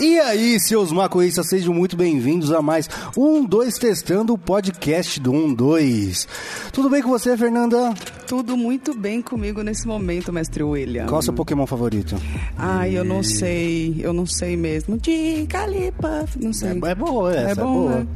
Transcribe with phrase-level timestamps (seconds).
[0.00, 5.32] E aí, seus maconhistas, sejam muito bem-vindos a mais um 2 Testando o podcast do
[5.32, 6.28] 1 2.
[6.72, 7.92] Tudo bem com você, Fernanda?
[8.24, 11.06] Tudo muito bem comigo nesse momento, mestre William.
[11.06, 12.14] Qual é o seu Pokémon favorito?
[12.56, 14.96] Ai, eu não sei, eu não sei mesmo.
[14.96, 16.78] De Calipuff, não sei.
[16.80, 17.96] É, é boa essa, é, bom, boa.
[17.96, 18.06] né?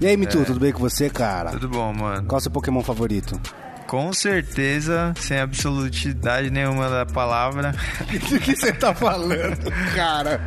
[0.00, 1.52] E aí, Mitu, tudo bem com você, cara?
[1.52, 2.26] Tudo bom, mano.
[2.26, 3.40] Qual é o seu Pokémon favorito?
[3.92, 7.72] Com certeza, sem absolutidade nenhuma da palavra,
[8.30, 10.40] Do que você tá falando, cara?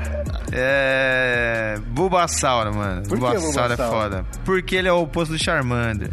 [0.52, 1.78] é.
[1.90, 3.04] Bulbasauro, mano.
[3.04, 4.26] Por que Bulbasauro é foda.
[4.44, 6.10] Porque ele é o oposto do Charmander.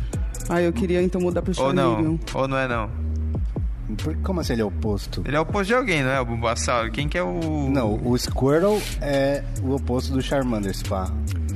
[0.51, 2.03] Ai, eu queria então mudar pro Ou Charmeleon.
[2.03, 2.21] não.
[2.35, 2.91] Ou não é não.
[3.97, 5.23] Por- Como assim ele é oposto?
[5.27, 6.21] Ele é o oposto de alguém, não é?
[6.21, 6.91] O Bulbasauro.
[6.93, 7.71] Quem que é o.
[7.71, 11.11] Não, o Squirtle é o oposto do Charmander, pá,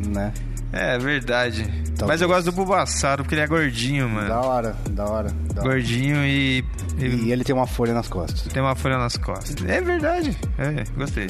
[0.09, 0.33] né?
[0.73, 1.63] É verdade.
[1.97, 2.07] Talvez.
[2.07, 4.29] Mas eu gosto do Bulbasauro porque ele é gordinho, mano.
[4.29, 5.31] Da hora, da hora.
[5.55, 5.71] Da hora.
[5.71, 6.65] Gordinho e.
[6.99, 8.43] e E ele tem uma folha nas costas.
[8.53, 9.57] tem uma folha nas costas.
[9.67, 10.37] É verdade.
[10.59, 11.29] É, gostei.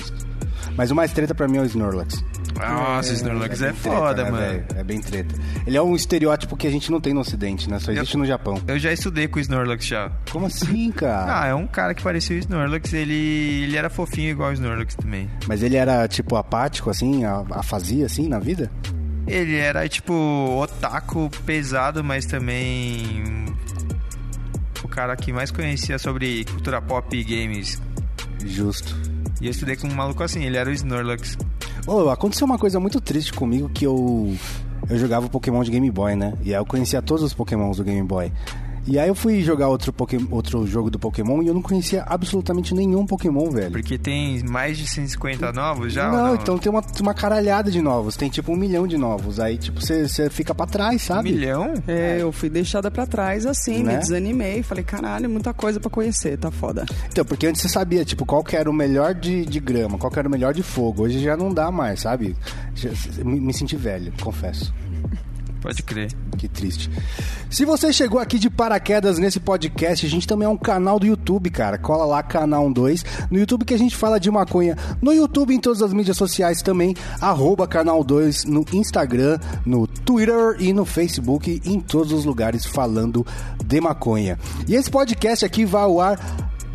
[0.76, 2.24] Mas o mais treta pra mim é o Snorlax.
[2.58, 4.44] Nossa, o Snorlax é, bem treta, foda, né, mano.
[4.46, 4.64] velho?
[4.76, 5.34] É bem treta.
[5.66, 7.78] Ele é um estereótipo que a gente não tem no ocidente, né?
[7.78, 8.60] Só existe no Japão.
[8.66, 10.10] Eu já estudei com o Snorlax já.
[10.30, 11.42] Como assim, cara?
[11.42, 14.94] Ah, é um cara que parecia o Snorlax, ele, ele era fofinho igual o Snorlax
[14.94, 15.30] também.
[15.46, 18.70] Mas ele era, tipo, apático, assim, a, afasia, assim, na vida?
[19.26, 20.12] Ele era, tipo,
[20.62, 23.46] otaku pesado, mas também
[24.82, 27.82] o cara que mais conhecia sobre cultura pop e games.
[28.44, 28.96] Justo.
[29.40, 31.36] E eu estudei com um maluco assim, ele era o Snorlax.
[31.86, 34.34] Ô, aconteceu uma coisa muito triste comigo que eu...
[34.88, 36.34] Eu jogava Pokémon de Game Boy, né?
[36.42, 38.32] E aí eu conhecia todos os Pokémons do Game Boy.
[38.86, 42.04] E aí eu fui jogar outro, Poké- outro jogo do Pokémon e eu não conhecia
[42.06, 43.72] absolutamente nenhum Pokémon, velho.
[43.72, 46.06] Porque tem mais de 150 novos já?
[46.10, 48.16] ou não, então tem uma, uma caralhada de novos.
[48.16, 49.40] Tem tipo um milhão de novos.
[49.40, 51.32] Aí, tipo, você você fica pra trás, Um sabe?
[51.32, 51.74] milhão?
[51.88, 53.94] É, eu fui deixada pra trás assim, Né?
[53.94, 54.62] me desanimei.
[54.62, 56.86] Falei, caralho, muita coisa pra conhecer, tá foda.
[57.10, 60.12] Então, porque antes você sabia, tipo, qual que era o melhor de, de grama, qual
[60.12, 61.02] que era o melhor de fogo.
[61.02, 62.36] Hoje já não dá mais, sabe?
[62.74, 62.90] Já-
[63.24, 64.72] me, me senti velho, confesso.
[65.66, 66.12] Pode crer.
[66.38, 66.88] Que triste.
[67.50, 71.06] Se você chegou aqui de paraquedas nesse podcast, a gente também é um canal do
[71.06, 71.76] YouTube, cara.
[71.76, 73.02] Cola lá, canal 12.
[73.28, 74.78] No YouTube que a gente fala de maconha.
[75.02, 76.94] No YouTube, em todas as mídias sociais também.
[77.20, 81.60] Arroba canal 2 no Instagram, no Twitter e no Facebook.
[81.64, 83.26] Em todos os lugares falando
[83.64, 84.38] de maconha.
[84.68, 86.16] E esse podcast aqui vai ao ar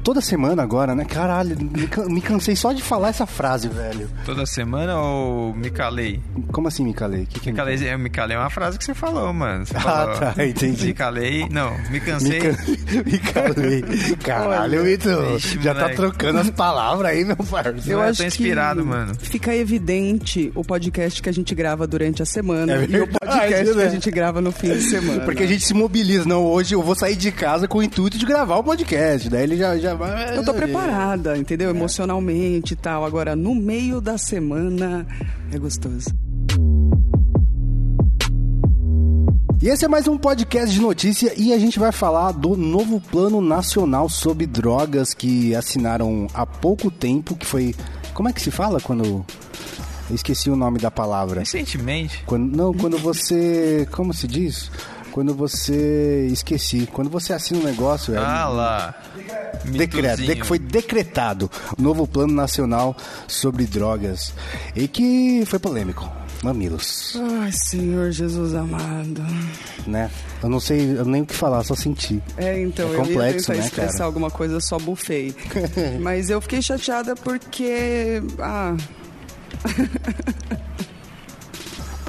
[0.03, 1.05] toda semana agora, né?
[1.05, 4.09] Caralho, me can- me cansei só de falar essa frase, velho.
[4.25, 6.19] Toda semana ou me calei?
[6.51, 7.25] Como assim me calei?
[7.25, 9.65] Que que Me calei, é, me calei é uma frase que você falou, mano.
[9.65, 10.87] Você Ah, falou, tá, entendi.
[10.87, 12.39] Me calei, não, me Me, cansei.
[12.39, 12.55] can...
[13.05, 13.83] me calei.
[14.23, 15.39] Caralho, Vitor.
[15.39, 15.95] Já tá moleque.
[15.97, 17.81] trocando as palavras aí, meu parceiro.
[18.01, 19.13] Eu tô inspirado, mano.
[19.19, 23.19] Fica evidente o podcast que a gente grava durante a semana É e o verdade,
[23.19, 23.83] podcast que né?
[23.85, 25.23] a gente grava no fim de semana.
[25.23, 26.25] Porque a gente se mobiliza.
[26.25, 29.29] Não, hoje eu vou sair de casa com o intuito de gravar o podcast.
[29.29, 30.37] Daí ele já, já vai.
[30.37, 31.69] Eu tô preparada, entendeu?
[31.69, 33.05] Emocionalmente e tal.
[33.05, 35.05] Agora, no meio da semana,
[35.51, 36.09] é gostoso.
[39.61, 42.99] E esse é mais um podcast de notícia e a gente vai falar do novo
[42.99, 47.75] Plano Nacional sobre Drogas que assinaram há pouco tempo, que foi...
[48.15, 49.23] Como é que se fala quando...
[50.09, 51.41] Eu esqueci o nome da palavra.
[51.41, 53.87] Recentemente, Quando, não, quando você...
[53.91, 54.71] Como se diz?
[55.11, 56.27] Quando você...
[56.31, 56.87] Esqueci.
[56.91, 58.13] Quando você assina um negócio...
[58.15, 58.95] é- ah lá.
[59.65, 62.95] Decreto, de- foi decretado o novo Plano Nacional
[63.27, 64.33] sobre Drogas
[64.75, 66.09] e que foi polêmico.
[66.41, 69.21] Mamilos, Ai, Senhor Jesus amado.
[69.85, 70.09] né?
[70.41, 72.19] Eu não sei eu nem o que falar, só senti.
[72.35, 74.05] É, então, É eu ia complexo, tentar né, expressar cara?
[74.05, 75.35] alguma coisa, só bufei.
[76.01, 78.23] Mas eu fiquei chateada porque...
[78.39, 78.75] Ah,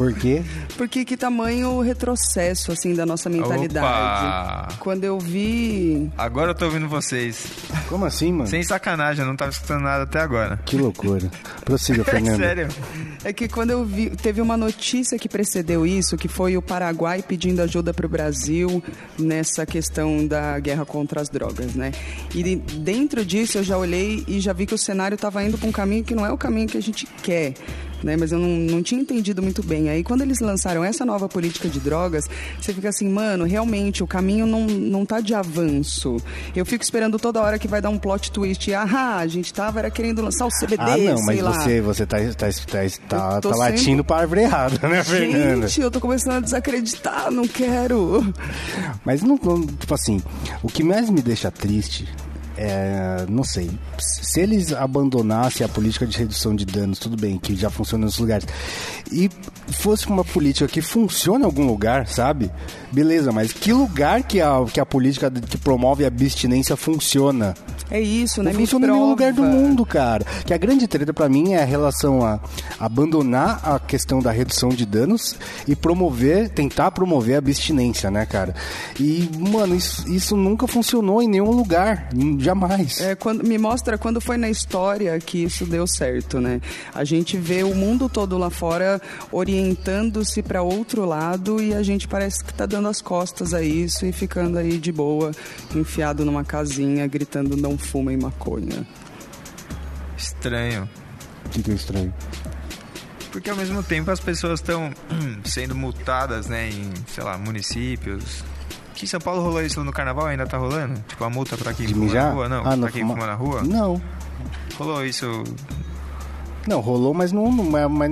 [0.02, 0.42] Por quê?
[0.76, 3.86] porque que tamanho o retrocesso, assim, da nossa mentalidade.
[3.86, 4.68] Opa!
[4.80, 6.10] Quando eu vi...
[6.18, 7.46] Agora eu tô ouvindo vocês.
[7.88, 8.48] Como assim, mano?
[8.48, 10.58] Sem sacanagem, eu não tava escutando nada até agora.
[10.64, 11.30] Que loucura.
[11.64, 12.36] Prossiga, É Fernando.
[12.38, 12.68] sério.
[13.24, 17.22] É que quando eu vi, teve uma notícia que precedeu isso, que foi o Paraguai
[17.22, 18.82] pedindo ajuda para o Brasil
[19.18, 21.92] nessa questão da guerra contra as drogas, né?
[22.34, 25.56] E de- dentro disso eu já olhei e já vi que o cenário estava indo
[25.56, 27.54] para um caminho que não é o caminho que a gente quer.
[28.02, 29.88] Né, mas eu não, não tinha entendido muito bem.
[29.88, 32.28] Aí, quando eles lançaram essa nova política de drogas,
[32.60, 36.16] você fica assim, mano, realmente o caminho não, não tá de avanço.
[36.56, 38.72] Eu fico esperando toda hora que vai dar um plot twist.
[38.74, 41.52] Ah, a gente tava era querendo lançar o CBD, Ah, não, sei mas lá.
[41.52, 45.68] você, você tá, tá, tá, tá, tá latindo sendo- pra árvore errada, né, Fernanda?
[45.68, 48.34] Gente, eu tô começando a desacreditar, não quero.
[49.04, 50.20] Mas não, não- tipo assim,
[50.62, 52.08] o que mais me deixa triste
[52.64, 53.68] é, não sei.
[53.98, 58.18] Se eles abandonassem a política de redução de danos, tudo bem, que já funciona nos
[58.18, 58.46] lugares,
[59.10, 59.28] e
[59.72, 62.50] fosse uma política que funciona em algum lugar, sabe?
[62.90, 67.54] Beleza, mas que lugar que a, que a política que promove a abstinência funciona?
[67.92, 68.52] É isso, né?
[68.52, 70.24] Não funciona em nenhum lugar do mundo, cara.
[70.46, 72.40] Que a grande treta pra mim é a relação a
[72.80, 75.36] abandonar a questão da redução de danos
[75.68, 78.54] e promover, tentar promover a abstinência, né, cara?
[78.98, 82.08] E, mano, isso, isso nunca funcionou em nenhum lugar,
[82.38, 82.98] jamais.
[82.98, 86.62] É, quando, me mostra quando foi na história que isso deu certo, né?
[86.94, 89.02] A gente vê o mundo todo lá fora
[89.66, 94.04] orientando-se para outro lado e a gente parece que tá dando as costas a isso
[94.04, 95.30] e ficando aí de boa,
[95.74, 98.86] enfiado numa casinha, gritando não fumem maconha.
[100.16, 100.88] Estranho.
[101.46, 102.12] O que, que é estranho?
[103.30, 104.90] Porque ao mesmo tempo as pessoas estão
[105.44, 108.44] sendo multadas, né, em, sei lá, municípios.
[108.90, 111.00] Aqui em São Paulo rolou isso no carnaval, ainda tá rolando?
[111.08, 112.24] Tipo, a multa pra quem De fuma mijar?
[112.26, 112.48] na rua?
[112.48, 113.62] Não, Ah, não pra quem fuma- fuma na rua?
[113.62, 114.02] Não.
[114.76, 115.44] Rolou isso.
[116.66, 117.46] Não, rolou, mas não.
[117.76, 118.10] é- mas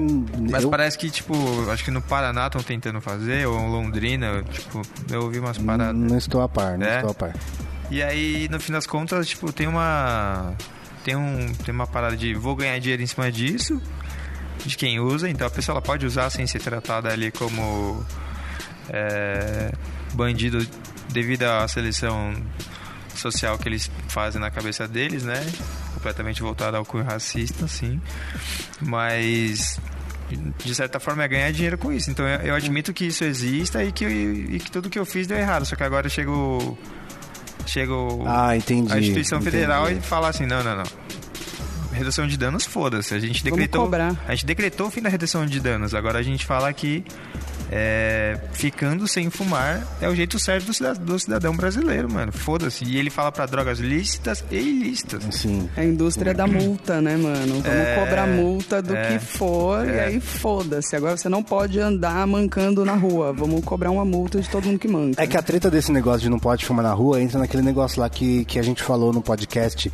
[0.50, 1.34] Mas eu- parece que, tipo,
[1.70, 5.94] acho que no Paraná estão tentando fazer, ou em Londrina, tipo, eu ouvi umas paradas.
[5.94, 6.96] Não estou a par, não É?
[6.96, 7.34] estou a par.
[7.90, 10.54] E aí, no fim das contas, tipo, tem uma.
[11.04, 13.80] Tem, um, tem uma parada de vou ganhar dinheiro em cima disso,
[14.66, 18.04] de quem usa, então a pessoa ela pode usar sem ser tratada ali como
[18.90, 19.72] é,
[20.12, 20.66] bandido
[21.08, 22.34] devido à seleção
[23.14, 25.40] social que eles fazem na cabeça deles, né?
[26.00, 28.00] Completamente voltada ao cunho racista, assim.
[28.80, 29.78] Mas
[30.64, 32.10] de certa forma é ganhar dinheiro com isso.
[32.10, 35.26] Então eu, eu admito que isso exista e que, e que tudo que eu fiz
[35.26, 35.66] deu errado.
[35.66, 36.78] Só que agora chega o.
[37.66, 38.90] Chega o- Ah, entendi.
[38.92, 39.50] a instituição entendi.
[39.56, 40.84] federal e fala assim: não, não, não.
[41.92, 43.12] Redução de danos, foda-se.
[43.14, 43.90] A gente decretou.
[44.26, 45.94] A gente decretou o fim da redução de danos.
[45.94, 47.04] Agora a gente fala que
[47.72, 52.32] é, ficando sem fumar é o jeito certo do cidadão, do cidadão brasileiro, mano.
[52.32, 52.84] Foda-se.
[52.84, 55.22] E ele fala pra drogas lícitas e ilícitas.
[55.30, 55.68] Sim.
[55.76, 57.60] É a indústria da multa, né, mano?
[57.62, 60.04] Vamos É, cobrar multa do é, que for e é.
[60.06, 60.96] aí foda-se.
[60.96, 63.32] Agora você não pode andar mancando na rua.
[63.32, 65.22] Vamos cobrar uma multa de todo mundo que manca.
[65.22, 68.00] É que a treta desse negócio de não pode fumar na rua entra naquele negócio
[68.00, 69.92] lá que, que a gente falou no podcast.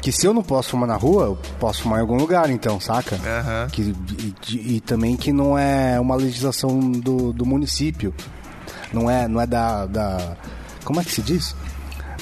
[0.00, 2.78] Que se eu não posso fumar na rua, eu posso fumar em algum lugar, então,
[2.78, 3.16] saca?
[3.16, 3.68] Aham.
[3.72, 8.14] Que, e, e- e também que não é uma legislação do, do município.
[8.92, 10.36] Não é, não é da, da.
[10.84, 11.54] Como é que se diz?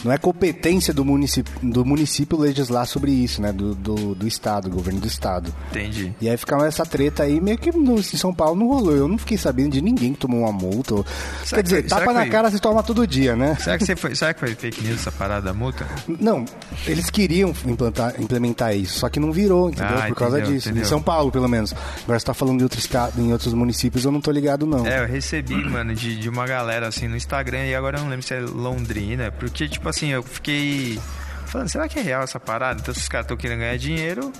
[0.04, 3.52] Não é competência do município, do município legislar sobre isso, né?
[3.52, 5.52] Do, do, do Estado, do governo do Estado.
[5.70, 6.14] Entendi.
[6.20, 8.94] E aí ficava essa treta aí, meio que no, em São Paulo não rolou.
[8.94, 10.94] Eu não fiquei sabendo de ninguém que tomou uma multa.
[10.96, 11.06] ou-
[11.48, 13.56] Quer dizer, que tapa na foi- cara se toma todo dia, né?
[13.58, 15.86] Será que, você foi, será que foi fake news essa parada da multa?
[16.06, 16.44] Não,
[16.86, 19.96] eles queriam implantar, implementar isso, só que não virou, entendeu?
[19.98, 20.68] Ah, Por causa entendeu, disso.
[20.68, 20.84] entendeu.
[20.84, 21.72] Em São Paulo, pelo menos.
[22.02, 24.86] Agora você tá falando de outro estado, em outros municípios, eu não tô ligado, não.
[24.86, 28.10] É, eu recebi, mano, de, de uma galera assim no Instagram e agora eu não
[28.10, 31.00] lembro se é Londrina, porque, tipo assim, eu fiquei
[31.46, 32.80] falando, será que é real essa parada?
[32.80, 34.32] Então, se os caras estão querendo ganhar dinheiro,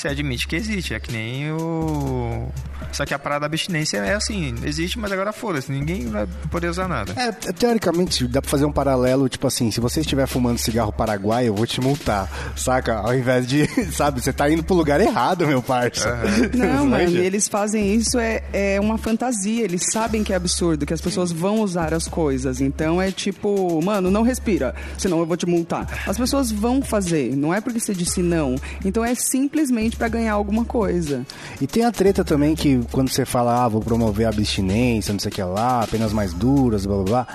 [0.00, 0.94] você admite que existe.
[0.94, 2.48] É que nem o.
[2.92, 6.68] Só que a parada da abstinência é assim, existe, mas agora foda-se, ninguém vai poder
[6.68, 7.12] usar nada.
[7.16, 11.48] É, teoricamente, dá pra fazer um paralelo, tipo assim, se você estiver fumando cigarro paraguai,
[11.48, 12.98] eu vou te multar, saca?
[12.98, 16.16] Ao invés de, sabe, você tá indo pro lugar errado, meu parça.
[16.54, 17.18] Não, mano, Manja?
[17.18, 19.64] eles fazem isso, é, é uma fantasia.
[19.64, 22.60] Eles sabem que é absurdo, que as pessoas vão usar as coisas.
[22.60, 25.86] Então é tipo, mano, não respira, senão eu vou te multar.
[26.06, 28.56] As pessoas vão fazer, não é porque você disse não.
[28.84, 31.26] Então é simplesmente pra ganhar alguma coisa.
[31.60, 35.20] E tem a treta também que quando você fala, ah, vou promover a abstinência, não
[35.20, 37.26] sei o que lá, penas mais duras, blá blá blá.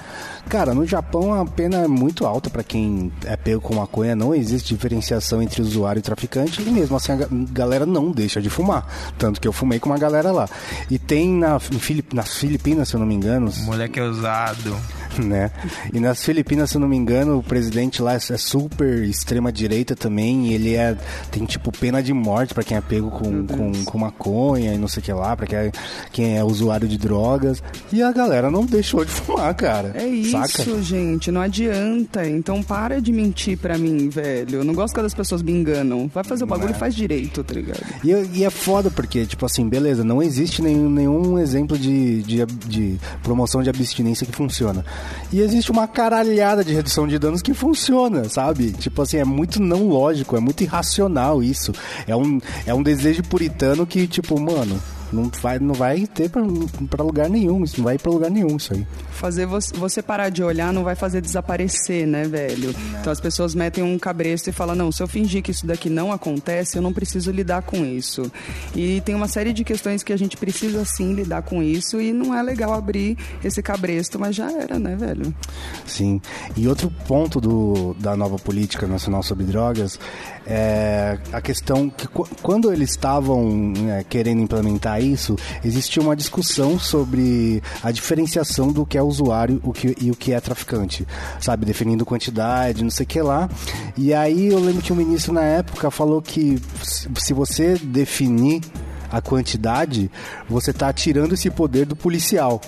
[0.49, 4.33] Cara, no Japão a pena é muito alta pra quem é pego com maconha, não
[4.33, 8.49] existe diferenciação entre usuário e traficante, e mesmo assim a ga- galera não deixa de
[8.49, 8.85] fumar.
[9.19, 10.49] Tanto que eu fumei com uma galera lá.
[10.89, 14.75] E tem na, em Filip- nas Filipinas, se eu não me engano, Moleque é usado.
[15.23, 15.51] né?
[15.93, 19.51] E nas Filipinas, se eu não me engano, o presidente lá é é super extrema
[19.51, 20.95] direita também, e ele é
[21.31, 24.87] tem tipo pena de morte pra quem é pego com, com, com maconha e não
[24.87, 25.71] sei o que lá, pra quem é,
[26.11, 27.61] quem é usuário de drogas.
[27.91, 29.91] E a galera não deixou de fumar, cara.
[29.95, 30.81] É isso, Saca?
[30.81, 32.27] gente, não adianta.
[32.27, 34.59] Então para de mentir pra mim, velho.
[34.59, 36.09] Eu não gosto quando as pessoas me enganam.
[36.13, 37.81] Vai fazer o bagulho e faz direito, tá ligado?
[38.03, 42.45] E, e é foda porque, tipo assim, beleza, não existe nenhum, nenhum exemplo de, de,
[42.45, 44.85] de promoção de abstinência que funciona.
[45.31, 48.71] E existe uma caralhada de redução de danos que funciona, sabe?
[48.71, 51.71] Tipo assim, é muito não lógico, é muito irracional isso.
[52.05, 54.81] É um, é um desejo puritano que, tipo, mano,
[55.11, 56.41] Não vai, não vai ter pra,
[56.89, 57.63] pra lugar nenhum.
[57.63, 58.85] Isso não vai ir pra lugar nenhum, isso aí.
[59.11, 62.73] Fazer você, você parar de olhar não vai fazer desaparecer, né, velho?
[62.99, 65.89] Então as pessoas metem um cabresto e falam, não, se eu fingir que isso daqui
[65.89, 68.31] não acontece, eu não preciso lidar com isso.
[68.75, 72.11] E tem uma série de questões que a gente precisa sim lidar com isso e
[72.13, 75.33] não é legal abrir esse cabresto, mas já era, né, velho?
[75.85, 76.19] Sim.
[76.55, 79.99] E outro ponto do, da nova política nacional sobre drogas
[80.47, 86.79] é a questão que qu- quando eles estavam né, querendo implementar isso, existia uma discussão
[86.79, 91.05] sobre a diferenciação do que é usuário o que, e o que é traficante,
[91.39, 91.65] sabe?
[91.65, 93.49] Definindo quantidade, não sei o que lá.
[93.97, 98.61] E aí eu lembro que o ministro na época falou que se- se você definir
[99.11, 100.09] a quantidade,
[100.49, 102.61] você está tirando esse poder do policial.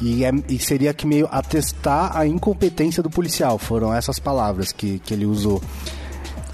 [0.00, 3.58] E, é- e seria que meio atestar a incompetência do policial.
[3.58, 5.60] Foram essas palavras que, que ele usou.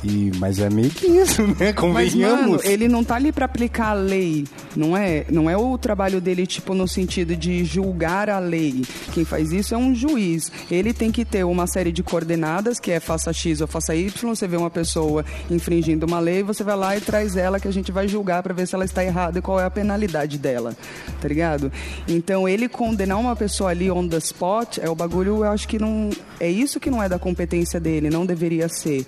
[0.05, 1.55] E, mas é meio que isso, né?
[1.59, 2.65] Mas, mano, Convenhamos.
[2.65, 4.45] ele não tá ali pra aplicar a lei,
[4.77, 5.25] não é?
[5.31, 8.83] Não é o trabalho dele, tipo, no sentido de julgar a lei.
[9.13, 10.53] Quem faz isso é um juiz.
[10.71, 14.11] Ele tem que ter uma série de coordenadas, que é faça X ou faça Y.
[14.35, 17.73] Você vê uma pessoa infringindo uma lei, você vai lá e traz ela que a
[17.73, 20.77] gente vai julgar pra ver se ela está errada e qual é a penalidade dela,
[21.21, 21.73] tá ligado?
[22.07, 25.79] Então, ele condenar uma pessoa ali on the spot é o bagulho, eu acho que
[25.79, 26.11] não.
[26.41, 29.07] É isso que não é da competência dele, não deveria ser.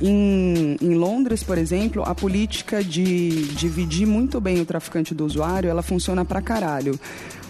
[0.00, 5.68] Em, em Londres, por exemplo, a política de dividir muito bem o traficante do usuário,
[5.68, 6.98] ela funciona pra caralho.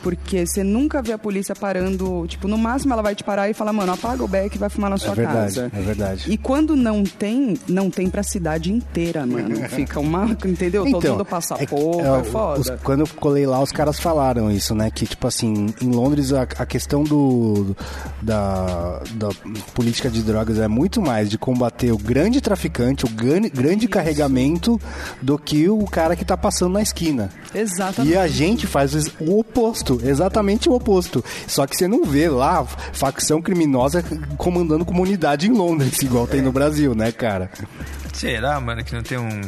[0.02, 3.54] Porque você nunca vê a polícia parando, tipo, no máximo ela vai te parar e
[3.54, 5.70] falar, mano, apaga o beck e vai fumar na sua verdade, casa.
[5.74, 6.24] é verdade.
[6.32, 9.56] E quando não tem, não tem pra cidade inteira, mano.
[9.68, 10.84] Fica uma, entendeu?
[10.90, 12.60] Todo mundo passa é- pouco, é, é, foda.
[12.60, 14.90] os- quando eu colei lá, os caras falaram isso, né?
[14.90, 17.76] Que, tipo assim, em Londres a, a questão do
[18.22, 19.28] da, da
[19.74, 24.80] política de drogas é muito mais de combater o grande traficante, o grande, grande carregamento,
[25.22, 27.30] do que o cara que tá passando na esquina.
[27.54, 28.12] Exatamente.
[28.12, 31.24] E a gente faz o oposto, exatamente o oposto.
[31.46, 34.04] Só que você não vê lá facção criminosa
[34.36, 37.50] comandando comunidade em Londres, igual tem no Brasil, né, cara?
[38.12, 39.40] Será, mano, que não tem um.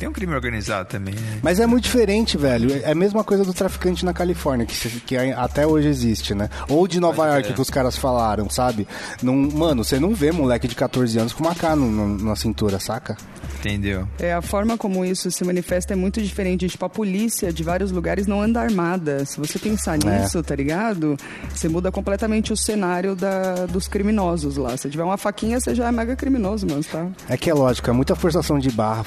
[0.00, 1.38] Tem um crime organizado também, né?
[1.42, 2.72] Mas é muito diferente, velho.
[2.82, 6.48] É a mesma coisa do traficante na Califórnia, que, que até hoje existe, né?
[6.70, 7.54] Ou de Nova Pode York, crer.
[7.54, 8.88] que os caras falaram, sabe?
[9.22, 12.34] Não, mano, você não vê moleque de 14 anos com uma K no- no- na
[12.34, 13.14] cintura, saca?
[13.58, 14.08] Entendeu?
[14.18, 16.66] É, a forma como isso se manifesta é muito diferente.
[16.66, 19.26] Tipo, a polícia de vários lugares não anda armada.
[19.26, 20.22] Se você pensar É.
[20.22, 21.14] nisso, tá ligado?
[21.54, 24.74] Você muda completamente o cenário da, dos criminosos lá.
[24.78, 27.06] Se tiver uma faquinha, você já é mega criminoso, mano, tá?
[27.28, 29.04] É que é lógico, é muita forçação de barra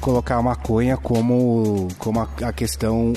[0.00, 3.12] colocar a maconha como, como a, a questão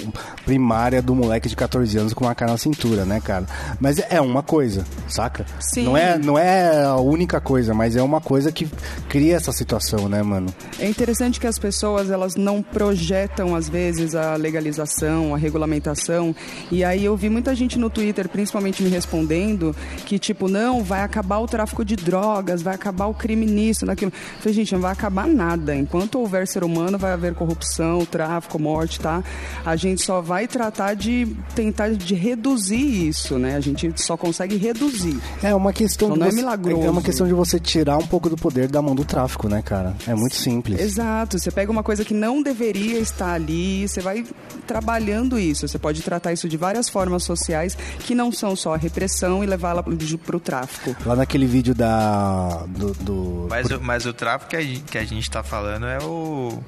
[0.45, 3.45] primária do moleque de 14 anos com uma cara na cintura, né, cara?
[3.79, 5.45] Mas é uma coisa, saca?
[5.59, 5.83] Sim.
[5.83, 8.67] Não é, não é a única coisa, mas é uma coisa que
[9.07, 10.53] cria essa situação, né, mano?
[10.79, 16.35] É interessante que as pessoas elas não projetam às vezes a legalização, a regulamentação.
[16.71, 21.01] E aí eu vi muita gente no Twitter, principalmente me respondendo, que tipo, não, vai
[21.01, 24.11] acabar o tráfico de drogas, vai acabar o crime nisso, naquilo.
[24.13, 25.75] Eu falei, gente, não vai acabar nada.
[25.75, 29.23] Enquanto houver ser humano, vai haver corrupção, tráfico, morte, tá?
[29.65, 33.55] A gente só vai tratar de tentar de reduzir isso, né?
[33.55, 35.19] A gente só consegue reduzir.
[35.43, 36.83] É uma questão Então de não é você, milagroso.
[36.85, 39.61] é uma questão de você tirar um pouco do poder da mão do tráfico, né,
[39.61, 39.95] cara?
[40.07, 40.79] É muito simples.
[40.79, 44.23] Exato, você pega uma coisa que não deveria estar ali, você vai
[44.67, 45.67] trabalhando isso.
[45.67, 49.47] Você pode tratar isso de várias formas sociais que não são só a repressão e
[49.47, 50.95] levá-la para o tráfico.
[51.05, 54.97] Lá naquele vídeo da do, do- Mas, o, mas o tráfico que a, gente, que
[54.97, 56.58] a gente tá falando é o.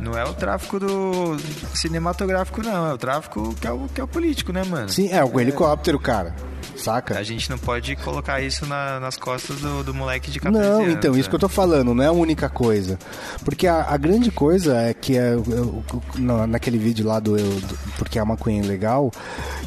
[0.00, 1.36] Não é o tráfico do
[1.74, 2.88] cinematográfico, não.
[2.90, 4.88] É o tráfico que é o, que é o político, né, mano?
[4.88, 6.34] Sim, é o helicóptero, cara.
[6.76, 7.16] Saca?
[7.18, 10.80] A gente não pode colocar isso na- nas costas do, do moleque de 14 Não,
[10.82, 10.92] anos.
[10.94, 12.98] então, isso que eu tô falando, não é a única coisa.
[13.44, 15.84] Porque a, a grande coisa é que é, eu- eu-
[16.18, 19.12] na- naquele vídeo lá do, eu- do Porque a maconha é legal,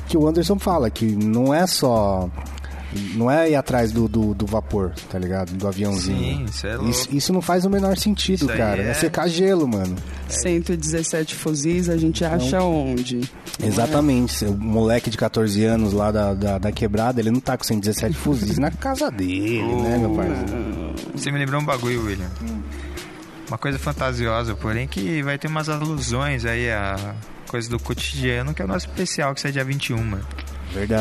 [0.08, 2.28] que o Anderson fala que não é só.
[3.16, 5.52] Não é ir atrás do, do, do vapor, tá ligado?
[5.54, 6.38] Do aviãozinho.
[6.40, 6.90] Sim, isso é louco.
[6.90, 8.82] Isso, isso não faz o menor sentido, Isso cara.
[8.82, 8.90] É...
[8.90, 9.96] é- secar gelo, mano.
[10.28, 13.22] 117 fuzis a gente acha onde?
[13.64, 14.46] Exatamente.
[14.46, 18.16] O moleque de 14 anos lá da, da, da quebrada, ele não tá com 117
[18.16, 20.96] fuzis na casa dele, né, meu parceiro?
[21.14, 22.30] Você me lembrou um bagulho, William.
[23.48, 27.16] Uma coisa fantasiosa, porém, que vai ter umas alusões aí a
[27.48, 30.26] coisa do cotidiano, que é o nosso especial, que sai dia 21, mano.
[30.76, 30.98] Verdade,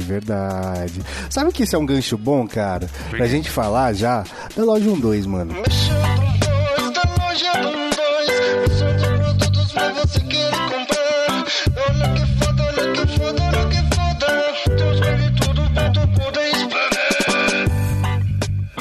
[0.00, 1.00] verdade.
[1.30, 2.90] Sabe que isso é um gancho bom, cara?
[3.10, 4.24] Pra gente falar já
[4.56, 5.52] da loja 12, mano.
[5.52, 5.88] Um dois
[6.92, 7.67] da loja 12.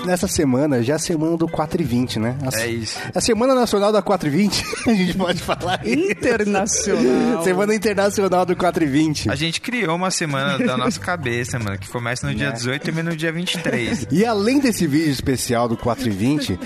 [0.08, 2.36] Nessa semana já é a semana do 4 e 20, né?
[2.42, 2.98] A, É isso.
[3.14, 5.86] A Semana Nacional da 4 e 20, a gente pode falar.
[5.86, 7.44] Internacional.
[7.44, 9.30] Semana Internacional do 4 e 20.
[9.30, 12.40] A gente criou uma semana da nossa cabeça, mano, que começa no Né?
[12.40, 14.08] dia 18 e termina no dia 23.
[14.12, 16.60] E além desse vídeo especial do 4 e 20,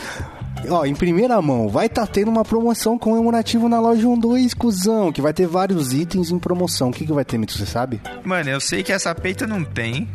[0.70, 5.22] ó, em primeira mão, vai estar tendo uma promoção comemorativa na loja 12, cuzão, que
[5.22, 6.90] vai ter vários itens em promoção.
[6.90, 8.02] O que, que vai ter, Mito, você sabe?
[8.24, 10.08] Mano, eu sei que essa peita não tem.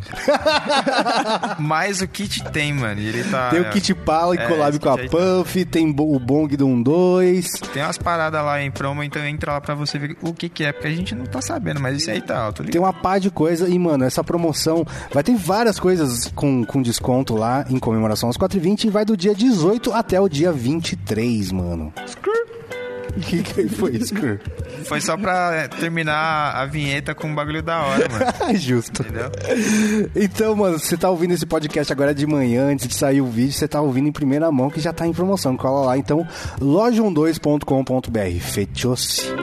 [1.59, 3.01] mas o kit tem, mano.
[3.01, 3.51] Ele tá.
[3.51, 6.67] tem o kit pala e é, collab com a tá- Puff, tem o bong do
[6.83, 7.61] 12.
[7.73, 10.65] Tem umas paradas lá em promo, então entra lá pra você ver o que que
[10.65, 12.65] é, porque a gente não tá sabendo, mas isso aí tá alto.
[12.65, 16.83] Tem uma pá de coisa e, mano, essa promoção vai ter várias coisas com, com
[16.83, 21.53] desconto lá em comemoração aos 4h20 e vai do dia 18 até o dia 23,
[21.53, 21.93] mano.
[23.17, 24.15] O que, que foi isso?
[24.85, 28.27] Foi só pra é, terminar a vinheta com um bagulho da hora, mano.
[28.61, 29.03] Justo.
[29.03, 29.31] Entendeu?
[30.15, 33.53] Então, mano, você tá ouvindo esse podcast agora de manhã, antes de sair o vídeo,
[33.53, 35.57] você tá ouvindo em primeira mão que já tá em promoção.
[35.57, 36.29] Cola lá, então,
[36.61, 38.41] loja12.com.br.
[38.41, 39.35] Fechou-se.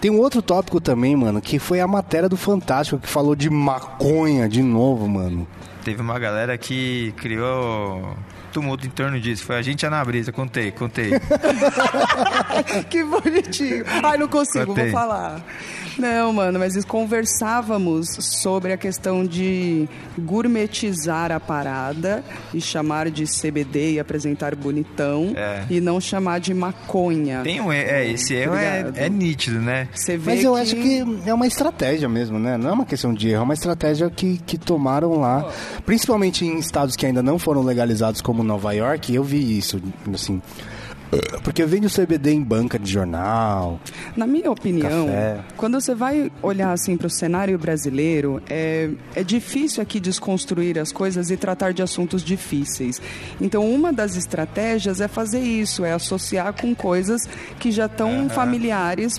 [0.00, 3.48] Tem um outro tópico também, mano, que foi a matéria do Fantástico que falou de
[3.48, 5.46] maconha de novo, mano.
[5.86, 8.18] Teve uma galera que criou
[8.56, 9.44] tumulto em torno disso.
[9.44, 11.10] Foi a gente a na brisa, contei, contei.
[12.88, 13.84] que bonitinho.
[14.02, 14.84] Ai, não consigo, Contei.
[14.84, 15.44] vou falar.
[15.98, 22.22] Não, mano, mas conversávamos sobre a questão de gourmetizar a parada
[22.52, 25.64] e chamar de CBD e apresentar bonitão É.
[25.70, 27.40] e não chamar de maconha.
[27.42, 29.88] Tem um, é, esse erro é, é nítido, né?
[29.94, 32.58] Você vê Mas eu acho que é uma estratégia mesmo, né?
[32.58, 35.50] Não é uma questão de erro, é uma estratégia que, que tomaram lá,
[35.86, 39.80] principalmente em estados que ainda não foram legalizados, como Nova York, eu vi isso,
[40.14, 40.40] assim.
[41.42, 43.80] Porque vende o CBD em banca de jornal.
[44.16, 45.38] Na minha opinião, Café.
[45.56, 50.92] quando você vai olhar assim para o cenário brasileiro, é, é difícil aqui desconstruir as
[50.92, 53.00] coisas e tratar de assuntos difíceis.
[53.40, 57.22] Então, uma das estratégias é fazer isso, é associar com coisas
[57.58, 59.18] que já estão familiares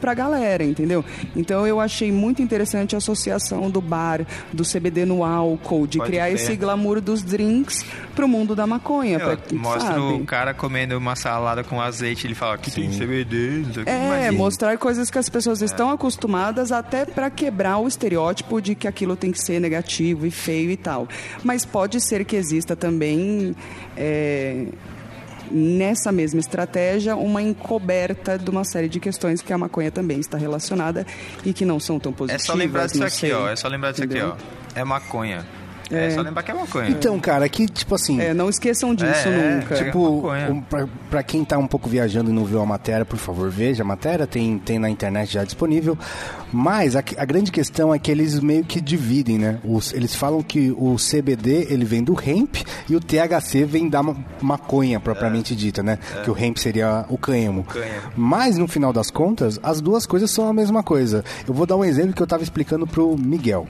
[0.00, 1.04] para a galera, entendeu?
[1.36, 6.10] Então, eu achei muito interessante a associação do bar, do CBD no álcool, de Pode
[6.10, 6.34] criar crer.
[6.34, 7.84] esse glamour dos drinks
[8.14, 9.18] para o mundo da maconha.
[9.18, 10.00] Eu, pra- mostra sabe?
[10.00, 13.86] o cara comendo uma salada com azeite, ele fala que tem CBD, não sei o
[13.86, 13.90] que.
[13.90, 18.86] É, mostrar coisas que as pessoas estão acostumadas até para quebrar o estereótipo de que
[18.86, 21.08] aquilo tem que ser negativo e feio e tal.
[21.42, 23.56] Mas pode ser que exista também
[23.96, 24.66] é,
[25.50, 30.36] nessa mesma estratégia uma encoberta de uma série de questões que a maconha também está
[30.36, 31.06] relacionada
[31.44, 32.46] e que não são tão É positivas.
[32.46, 33.32] só lembrar disso aqui, sei.
[33.32, 33.48] ó.
[33.48, 34.32] É só lembrar disso Entendeu?
[34.32, 34.44] aqui,
[34.76, 34.80] ó.
[34.80, 35.46] É maconha.
[35.90, 36.90] É, só lembrar que é maconha.
[36.90, 38.20] Então, cara, que tipo assim.
[38.20, 39.74] É, não esqueçam disso É, nunca.
[39.74, 40.50] é, Tipo, maconha.
[40.52, 43.50] um, pra, pra quem tá um pouco viajando e não viu a matéria, por favor,
[43.50, 45.96] veja a matéria, tem, tem na internet já disponível.
[46.52, 49.58] Mas a, a grande questão é que eles meio que dividem, né?
[49.64, 52.56] Os, eles falam que o CBD ele vem do hemp
[52.88, 55.98] e o THC vem da ma- maconha, propriamente dita, né?
[56.24, 57.64] Que o hemp seria o cânhamo.
[57.64, 58.12] Cânhamo.
[58.16, 61.24] Mas no final das contas, as duas coisas são a mesma coisa.
[61.46, 63.66] Eu vou dar um exemplo que eu tava explicando pro Miguel.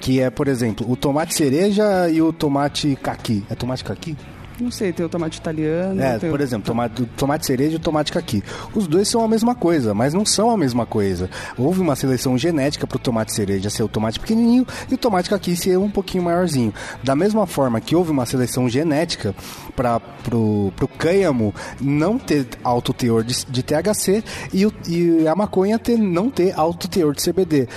[0.00, 3.42] Que é, por exemplo, o tomate cereja e o tomate caqui.
[3.48, 4.16] É tomate caqui?
[4.60, 6.00] Não sei, tem o tomate italiano.
[6.02, 8.42] É, tem o- por exemplo, tomate, tomate cereja e o tomate caqui.
[8.74, 11.30] Os dois são a mesma coisa, mas não são a mesma coisa.
[11.56, 15.54] Houve uma seleção genética pro tomate cereja ser o tomate pequenininho e o tomate caqui
[15.56, 16.72] ser um pouquinho maiorzinho.
[17.02, 19.34] Da mesma forma que houve uma seleção genética
[19.76, 25.34] para pro, pro cânhamo não ter alto teor de, de THC e, o- e a
[25.36, 27.68] maconha ter, não ter alto teor de CBD.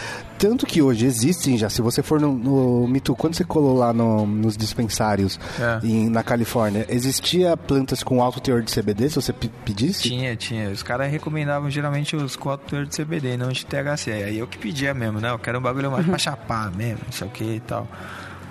[0.41, 3.93] Tanto que hoje existem já, se você for no, no Mitu, quando você colou lá
[3.93, 5.85] no- nos dispensários É.
[5.85, 10.01] em- na Califórnia, existia plantas com alto teor de CBD, se você pe- pedisse?
[10.01, 10.71] Tinha, tinha.
[10.71, 14.11] Os caras recomendavam geralmente os quatro teor de CBD, não de THC.
[14.11, 15.29] Aí eu que pedia mesmo, né?
[15.29, 17.87] Eu quero um bagulho mais pra chapar mesmo, não sei o que e tal.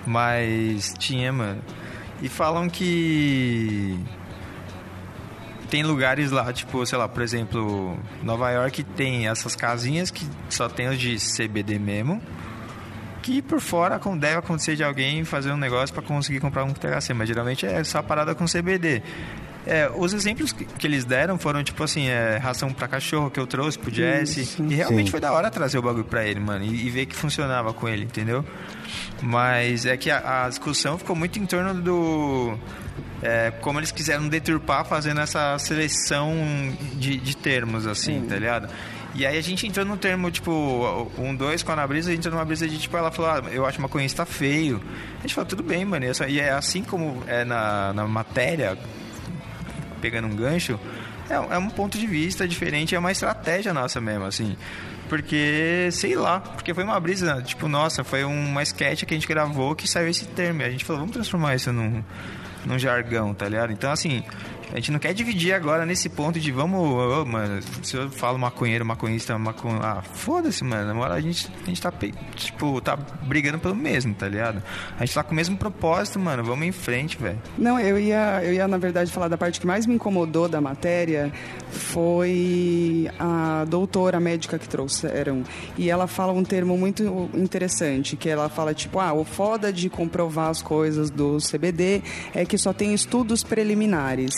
[0.07, 1.61] Mas tinha, mano.
[2.21, 3.99] E falam que
[5.71, 10.67] tem lugares lá, tipo, sei lá, por exemplo, Nova York tem essas casinhas que só
[10.67, 12.21] tem os de CBD mesmo.
[13.21, 17.13] Que por fora deve acontecer de alguém fazer um negócio pra conseguir comprar um THC,
[17.13, 19.01] mas geralmente é só parada com CBD.
[19.65, 23.39] É, os exemplos que, que eles deram foram tipo assim, é, ração pra cachorro que
[23.39, 24.61] eu trouxe pro Jesse.
[24.63, 25.11] E realmente Sim.
[25.11, 27.87] foi da hora trazer o bagulho pra ele, mano, e, e ver que funcionava com
[27.87, 28.43] ele, entendeu?
[29.21, 32.57] Mas é que a, a discussão ficou muito em torno do.
[33.21, 36.33] é, como eles quiseram deturpar fazendo essa seleção
[36.93, 38.67] de, de termos, assim, tá ligado?
[39.13, 42.11] E aí a gente entrou no termo, tipo, um, dois com a Ana Brisa, a
[42.13, 44.81] gente entrou numa brisa de, tipo, ela falou, ah, eu acho maconha tá feio.
[45.19, 46.05] A gente falou, tudo bem, mano.
[46.27, 48.77] E é assim como é na, na matéria,
[50.01, 50.79] pegando um gancho,
[51.29, 54.57] é, é um ponto de vista diferente, é uma estratégia nossa mesmo, assim.
[55.07, 59.27] Porque, sei lá, porque foi uma brisa, tipo, nossa, foi uma sketch que a gente
[59.27, 60.61] gravou que saiu esse termo.
[60.61, 62.03] E a gente falou, vamos transformar isso num,
[62.65, 63.73] num jargão, tá ligado?
[63.73, 64.23] Então, assim,
[64.71, 68.39] a gente não quer dividir agora nesse ponto de vamos, ô, mano, se eu falo
[68.39, 69.79] maconheiro, maconhista, macon...
[69.81, 70.91] ah, foda-se, mano.
[70.91, 71.91] Agora a gente, a gente tá,
[72.35, 74.63] tipo, tá brigando pelo mesmo, tá ligado?
[74.97, 76.43] A gente tá com o mesmo propósito, mano.
[76.43, 77.37] Vamos em frente, velho.
[77.57, 80.61] Não, eu ia, eu ia, na verdade, falar da parte que mais me incomodou da
[80.61, 81.31] matéria
[81.69, 85.43] foi a doutora médica que trouxeram.
[85.77, 89.89] E ela fala um termo muito interessante, que ela fala, tipo, ah, o foda de
[89.89, 92.01] comprovar as coisas do CBD
[92.33, 94.31] é que só tem estudos preliminares.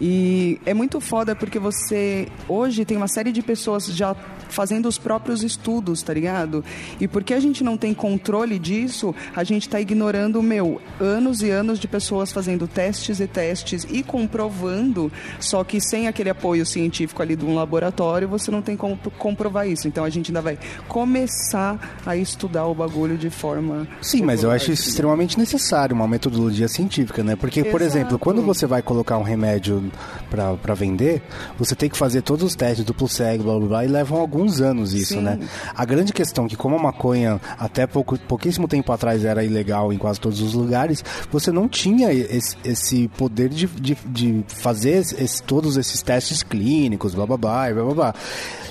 [0.00, 4.14] E é muito foda porque você hoje tem uma série de pessoas já
[4.48, 6.64] fazendo os próprios estudos, tá ligado?
[7.00, 11.50] E porque a gente não tem controle disso, a gente tá ignorando, meu, anos e
[11.50, 17.22] anos de pessoas fazendo testes e testes e comprovando, só que sem aquele apoio científico
[17.22, 19.88] ali de um laboratório, você não tem como comprovar isso.
[19.88, 24.50] Então a gente ainda vai começar a estudar o bagulho de forma Sim, mas eu
[24.50, 27.36] acho isso extremamente necessário, uma metodologia científica, né?
[27.36, 27.98] Porque, por Exato.
[27.98, 29.90] exemplo, quando você vai colocar um remédio
[30.30, 31.22] pra pra vender,
[31.58, 34.60] você tem que fazer todos os testes duplo cego, blá blá blá, e levam alguns
[34.60, 35.20] anos isso, Sim.
[35.20, 35.38] né?
[35.74, 39.92] A grande questão é que como a maconha até pouco, pouquíssimo tempo atrás era ilegal
[39.92, 44.98] em quase todos os lugares, você não tinha esse, esse poder de, de, de fazer
[45.18, 48.14] esse- todos esses testes clínicos, blá blá blá, e blá blá blá.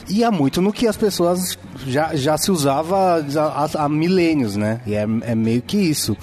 [0.07, 1.57] E há muito no que as pessoas
[1.87, 4.79] já, já se usava há, há milênios, né?
[4.85, 6.15] E é, é meio que isso.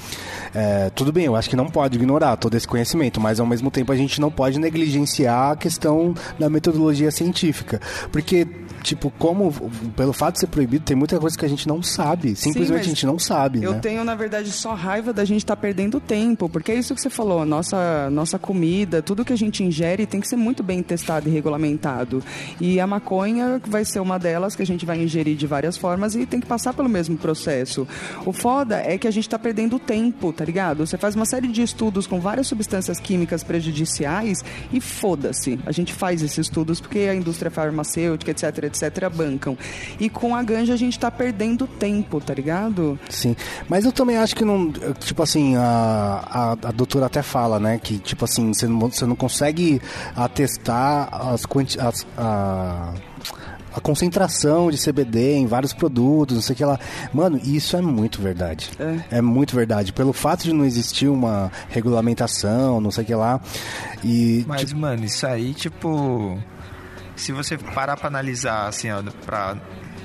[0.54, 3.70] É, tudo bem, eu acho que não pode ignorar todo esse conhecimento, mas ao mesmo
[3.70, 7.80] tempo a gente não pode negligenciar a questão da metodologia científica.
[8.12, 8.46] Porque,
[8.82, 9.52] tipo, como
[9.96, 12.34] pelo fato de ser proibido, tem muita coisa que a gente não sabe.
[12.34, 13.78] Simplesmente mas a gente não sabe, Eu né?
[13.80, 17.10] tenho, na verdade, só raiva da gente estar perdendo tempo, porque é isso que você
[17.10, 21.28] falou, nossa, nossa comida, tudo que a gente ingere tem que ser muito bem testado
[21.28, 22.22] e regulamentado.
[22.60, 26.14] E a maconha vai ser uma delas que a gente vai ingerir de várias formas
[26.14, 27.86] e tem que passar pelo mesmo processo.
[28.24, 30.86] O foda é que a gente está perdendo tempo, tá ligado?
[30.86, 35.58] Você faz uma série de estudos com várias substâncias químicas prejudiciais e foda-se.
[35.66, 39.56] A gente faz esses estudos porque a indústria farmacêutica, etc, etc, bancam.
[40.00, 42.98] E com a ganja a gente tá perdendo tempo, tá ligado?
[43.08, 43.36] Sim,
[43.68, 44.70] mas eu também acho que não.
[45.00, 47.78] Tipo assim, a, a, a doutora até fala, né?
[47.78, 49.80] Que, tipo assim, você não, você não consegue
[50.16, 52.94] atestar as, quanti, as a,
[53.82, 56.78] concentração de CBD em vários produtos, não sei o que lá.
[57.12, 58.70] Mano, isso é muito verdade.
[59.10, 59.20] É.
[59.20, 59.92] muito verdade.
[59.92, 63.40] Pelo fato de não existir uma regulamentação, não sei o que lá.
[64.04, 64.44] E.
[64.46, 66.38] Mas, tipo, mano, isso aí, tipo.
[67.22, 69.56] Se você parar pra analisar, assim, ó, pra.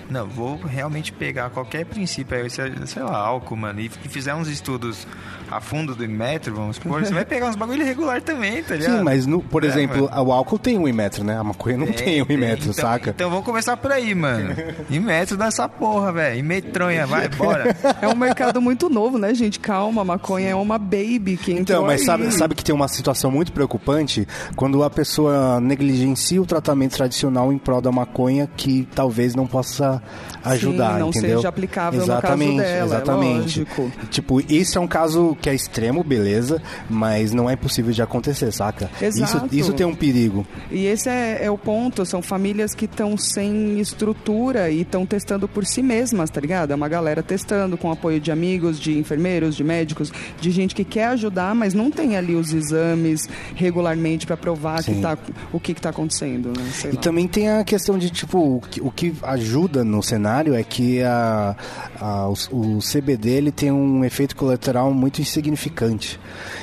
[0.09, 4.47] Não, vou realmente pegar qualquer princípio aí, sei sei lá, álcool, mano, e fizer uns
[4.47, 5.05] estudos
[5.49, 8.97] a fundo do metro, vamos supor, você vai pegar uns bagulho irregular também, tá ligado?
[8.97, 10.23] Sim, mas, no, por É, exemplo, mano.
[10.23, 11.37] o álcool tem um imetro, né?
[11.37, 13.11] A maconha não tem, um imetro, então, saca?
[13.11, 14.53] Então vamos começar por aí, mano.
[14.89, 16.39] E metro dessa porra, velho.
[16.39, 17.75] E metronha, vai, bora.
[18.01, 19.59] É um mercado muito novo, né, gente?
[19.59, 22.05] Calma, a maconha é uma baby que entrou Então, mas aí.
[22.05, 27.51] sabe, sabe que tem uma situação muito preocupante quando a pessoa negligencia o tratamento tradicional
[27.53, 29.96] em prol da maconha que talvez não possa
[30.43, 31.38] ajudar, não entendeu?
[31.38, 33.60] seja aplicável no caso exatamente, dela, é exatamente.
[33.60, 33.91] lógico.
[34.10, 38.51] Tipo, isso é um caso que é extremo, beleza, mas não é impossível de acontecer,
[38.51, 38.89] saca?
[39.01, 39.47] Exato.
[39.47, 40.45] Isso, isso tem um perigo.
[40.71, 45.47] E esse é, é o ponto, são famílias que estão sem estrutura e estão testando
[45.47, 46.71] por si mesmas, tá ligado?
[46.71, 50.83] É uma galera testando com apoio de amigos, de enfermeiros, de médicos, de gente que
[50.83, 55.01] quer ajudar, mas não tem ali os exames regularmente para provar que Sim.
[55.01, 55.17] tá,
[55.51, 56.69] o que, que tá acontecendo, né?
[56.86, 57.01] E lá.
[57.01, 61.02] também tem a questão de, tipo, o que, o que ajuda no cenário é que
[61.02, 61.56] a,
[62.00, 66.19] a- o, o CBD ele tem um efeito colateral muito insignificante.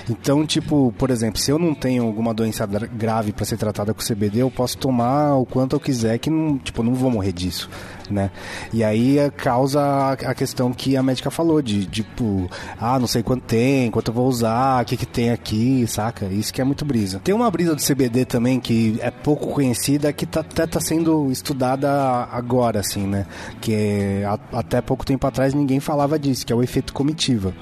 [0.08, 4.02] Então, tipo, por exemplo, se eu não tenho alguma doença grave para ser tratada com
[4.02, 7.68] CBD, eu posso tomar o quanto eu quiser que não, tipo, não vou morrer disso,
[8.10, 8.30] né?
[8.72, 9.80] E aí eh, causa
[10.12, 12.48] a, questão que a médica falou de, tipo,
[12.80, 16.26] ah, não sei quanto tem, quanto eu vou usar, o que que tem aqui, saca?
[16.26, 17.20] Isso que é muito brisa.
[17.22, 21.30] Tem uma brisa do CBD também que é pouco conhecida, que tá, até tá sendo
[21.30, 21.90] estudada
[22.30, 23.26] agora, assim, né?
[23.60, 27.54] Que é, a- até pouco tempo atrás ninguém falava disso, que é o efeito comitiva.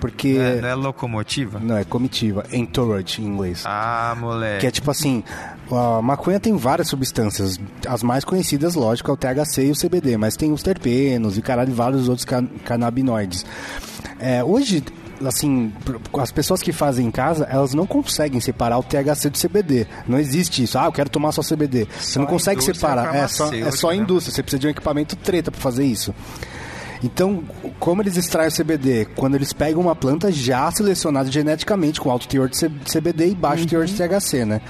[0.00, 0.36] Porque...
[0.38, 1.58] É, não é locomotiva?
[1.58, 3.62] Não, é comitiva, entourage em inglês.
[3.64, 4.60] Ah, moleque.
[4.60, 5.22] Que é tipo assim,
[5.70, 7.58] a maconha tem várias substâncias.
[7.86, 11.42] As mais conhecidas, lógico, é o THC e o CBD, mas tem os terpenos e
[11.42, 13.44] caralho, vários outros can canabinoides.
[14.18, 14.82] É, hoje,
[15.24, 15.72] assim,
[16.18, 19.86] as pessoas que fazem em casa, elas não conseguem separar o THC do CBD.
[20.06, 20.78] Não existe isso.
[20.78, 21.86] Ah, eu quero tomar só CBD.
[21.98, 23.14] Você Só não a consegue separar.
[23.14, 23.98] É só, é só a né?
[23.98, 24.34] indústria.
[24.34, 26.14] Você precisa de um equipamento treta pra fazer isso.
[27.06, 27.42] Então,
[27.78, 29.06] como eles extraem o CBD?
[29.16, 32.56] Quando eles pegam uma planta já selecionada geneticamente, com alto teor de
[32.90, 34.60] CBD e baixo teor de THC, né?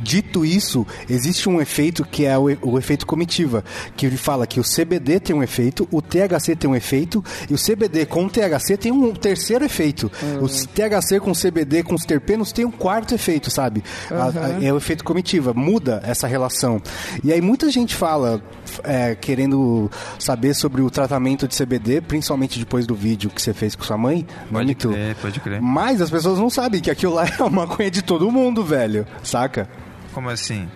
[0.00, 3.64] Dito isso, existe um efeito que é o, o efeito comitiva,
[3.96, 7.54] que ele fala que o CBD tem um efeito, o THC tem um efeito, e
[7.54, 10.08] o CBD com o THC tem um terceiro efeito.
[10.40, 13.82] O THC com o CBD com os terpenos tem um quarto efeito, sabe?
[14.08, 14.14] A-
[14.60, 16.80] a- é o efeito comitiva, muda essa relação.
[17.24, 18.40] E aí muita gente fala,
[18.84, 23.74] é, querendo saber sobre o tratamento de CBD, principalmente depois do vídeo que você fez
[23.74, 25.60] com sua mãe, né, Pode crer, pode crer.
[25.60, 29.06] Mas as pessoas não sabem que aquilo lá é uma maconha de todo mundo, velho.
[29.22, 29.68] Saca?
[30.12, 30.68] Como assim?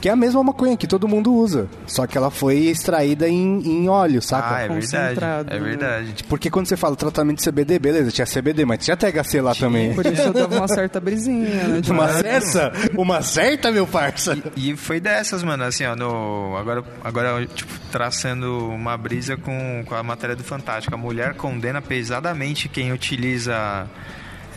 [0.00, 1.68] Que é a mesma maconha que todo mundo usa.
[1.86, 4.48] Só que ela foi extraída em, em óleo, saca?
[4.54, 4.80] Ah, é verdade.
[4.86, 5.60] Concentrado, É né?
[5.60, 6.24] verdade.
[6.28, 9.94] Porque quando você fala tratamento de CBD, beleza, tinha CBD, mas tinha THC lá também.
[9.94, 11.80] Por isso eu dava uma certa brisinha, né?
[11.88, 12.72] Uma certa?
[12.96, 14.38] Uma certa, meu parça?
[14.56, 19.94] E foi dessas, mano, assim, ó, no, agora, agora, tipo, traçando uma brisa com, com
[19.96, 20.94] a matéria do Fantástico.
[20.94, 23.86] A mulher condena pesadamente quem utiliza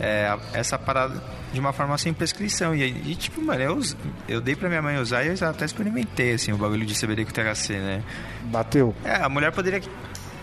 [0.00, 2.74] é, essa parada de uma forma sem prescrição.
[2.74, 3.80] E, e, tipo, mano, eu,
[4.28, 7.24] eu dei pra minha mãe usar e eu até experimentei, assim, o bagulho de CBD
[7.24, 8.02] com THC, né?
[8.44, 8.94] Bateu.
[9.04, 9.80] É, a mulher poderia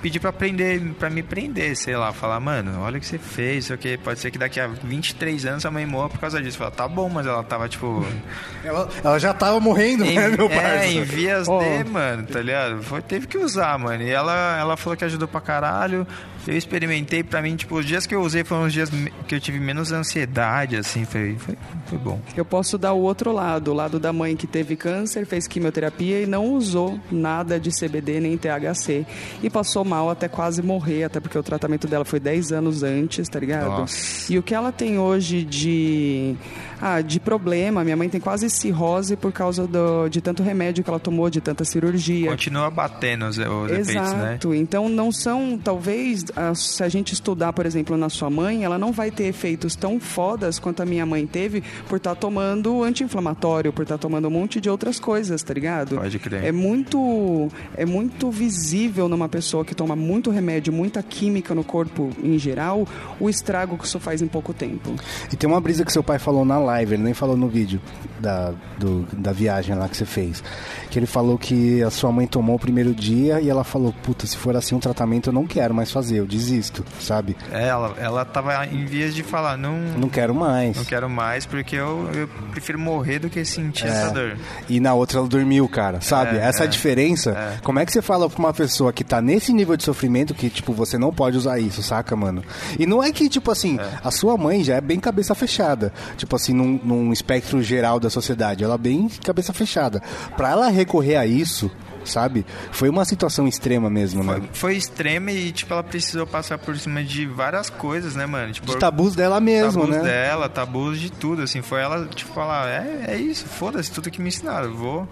[0.01, 3.65] pedir pra prender, para me prender, sei lá, falar, mano, olha o que você fez,
[3.65, 6.41] sei o que, pode ser que daqui a 23 anos a mãe morra por causa
[6.41, 6.57] disso.
[6.57, 8.05] Fala, tá bom, mas ela tava, tipo...
[8.63, 10.85] Ela, ela já tava morrendo, Em, né, meu parça?
[10.85, 11.59] é, em vias Ó.
[11.59, 12.83] de, mano, tá ligado?
[12.83, 14.03] Foi, teve que usar, mano.
[14.03, 16.05] E ela, ela falou que ajudou pra caralho.
[16.47, 18.89] Eu experimentei, pra mim, tipo, os dias que eu usei foram os dias
[19.27, 22.19] que eu tive menos ansiedade, assim, foi, foi, foi bom.
[22.35, 26.21] Eu posso dar o outro lado, o lado da mãe que teve câncer, fez quimioterapia
[26.21, 29.05] e não usou nada de CBD nem THC.
[29.43, 33.27] E passou mal até quase morrer, até porque o tratamento dela foi 10 anos antes,
[33.27, 33.69] tá ligado?
[33.69, 34.31] Nossa.
[34.31, 36.35] E o que ela tem hoje de,
[36.81, 40.89] ah, de problema, minha mãe tem quase cirrose por causa do, de tanto remédio que
[40.89, 42.29] ela tomou, de tanta cirurgia.
[42.31, 44.29] Continua batendo os, os efeitos, né?
[44.31, 44.53] Exato.
[44.53, 48.77] Então não são, talvez, a- se a gente estudar, por exemplo, na sua mãe, ela
[48.77, 53.71] não vai ter efeitos tão fodas quanto a minha mãe teve por estar tomando anti-inflamatório,
[53.73, 55.95] por estar tomando um monte de outras coisas, tá ligado?
[55.97, 56.43] Pode crer.
[56.45, 62.09] É muito, é muito visível numa pessoa que toma muito remédio, muita química no corpo
[62.23, 62.87] em geral,
[63.19, 64.93] o estrago que isso faz em pouco tempo.
[65.31, 67.81] E tem uma brisa que seu pai falou na live, ele nem falou no vídeo
[68.19, 70.43] da, do- da viagem lá que você fez.
[70.89, 74.25] Que ele falou que a sua mãe tomou o primeiro dia e ela falou, puta,
[74.27, 77.35] se for assim um tratamento eu não quero mais fazer, eu desisto, sabe?
[77.51, 80.75] É, ela, ela tava em vias de falar, não, não quero mais.
[80.77, 83.89] não quero mais porque eu, eu prefiro morrer do que sentir É.
[83.89, 84.37] essa dor.
[84.67, 86.37] E na outra ela dormiu, cara, sabe?
[86.37, 86.67] É, Essa é.
[86.67, 87.31] diferença.
[87.31, 87.57] É.
[87.63, 90.49] Como é que você fala pra uma pessoa que tá nesse nível de sofrimento que,
[90.49, 92.43] tipo, você não pode usar isso, saca, mano?
[92.77, 95.93] E não é que, tipo assim, a sua mãe já é bem cabeça fechada.
[96.17, 98.63] Tipo assim, num, num espectro geral da sociedade.
[98.63, 100.01] Ela é bem cabeça fechada.
[100.35, 101.71] Pra ela recorrer a isso,
[102.03, 102.45] sabe?
[102.71, 104.33] Foi uma situação extrema mesmo, né?
[104.33, 108.51] Foi, foi extrema e, tipo, ela precisou passar por cima de várias coisas, né, mano?
[108.51, 110.03] Tipo, De tabus dela mesmo, tabus né?
[110.03, 111.61] dela, tabus de tudo, assim.
[111.61, 115.07] Foi ela, tipo, falar, é, é isso, foda-se, tudo que me ensinaram, vou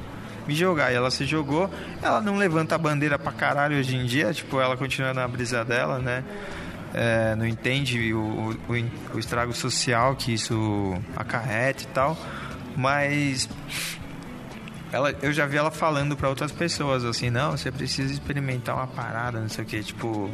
[0.47, 0.91] me jogar.
[0.91, 1.69] E ela se jogou,
[2.01, 5.63] ela não levanta a bandeira pra caralho hoje em dia, tipo, ela continua na brisa
[5.63, 6.23] dela, né?
[6.93, 12.17] É, não entende o, o, o estrago social que isso acarreta e tal,
[12.75, 13.49] mas
[14.91, 18.87] ela, eu já vi ela falando pra outras pessoas assim, não, você precisa experimentar uma
[18.87, 20.31] parada, não sei o que, tipo,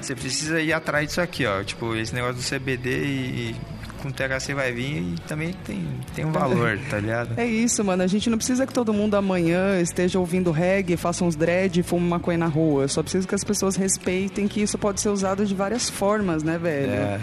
[0.00, 3.56] você precisa ir atrás disso aqui, ó, tipo, esse negócio do CBD e,
[4.02, 7.38] com THC vai vir e também tem, tem um valor, tá ligado?
[7.38, 8.02] É isso, mano.
[8.02, 11.82] A gente não precisa que todo mundo amanhã esteja ouvindo reggae, faça uns dread e
[11.82, 12.88] fume maconha na rua.
[12.88, 16.58] Só precisa que as pessoas respeitem que isso pode ser usado de várias formas, né,
[16.58, 16.90] velho?
[16.92, 17.20] É.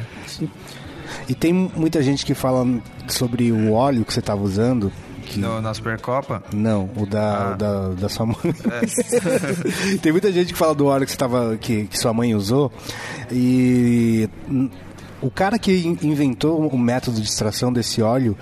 [1.27, 2.65] E tem muita gente que fala
[3.07, 4.91] sobre o óleo que você tava usando.
[5.25, 5.39] Que...
[5.39, 7.53] No, na Supercopa, Não, o da, Ah.
[7.53, 8.35] o da, da sua mãe.
[10.01, 12.71] Tem muita gente que fala do óleo que, você tava, que, que sua mãe usou.
[13.31, 14.27] E
[15.21, 18.37] o cara que in- inventou o método de extração desse óleo,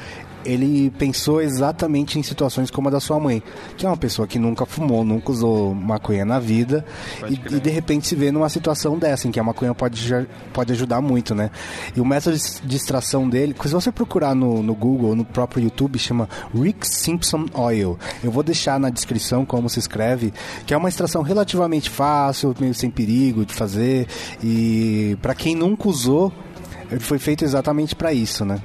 [0.46, 3.44] ele pensou exatamente em situações como a da sua mãe,
[3.76, 6.86] que é uma pessoa que nunca fumou, nunca usou maconha na vida
[7.28, 10.08] e, e de repente se vê numa situação dessa, em que a maconha pode,
[10.54, 11.52] pode ajudar muito, né?
[11.94, 16.00] E o método de extração dele, se você procurar no, no Google, no próprio YouTube,
[16.00, 17.98] chama Rick Simpson Oil.
[18.24, 20.32] Eu vou deixar na descrição como se escreve,
[20.66, 24.08] que é uma extração relativamente fácil, meio sem perigo de fazer
[24.42, 26.32] e para quem nunca usou,
[26.92, 28.60] ele foi feito exatamente para isso, né?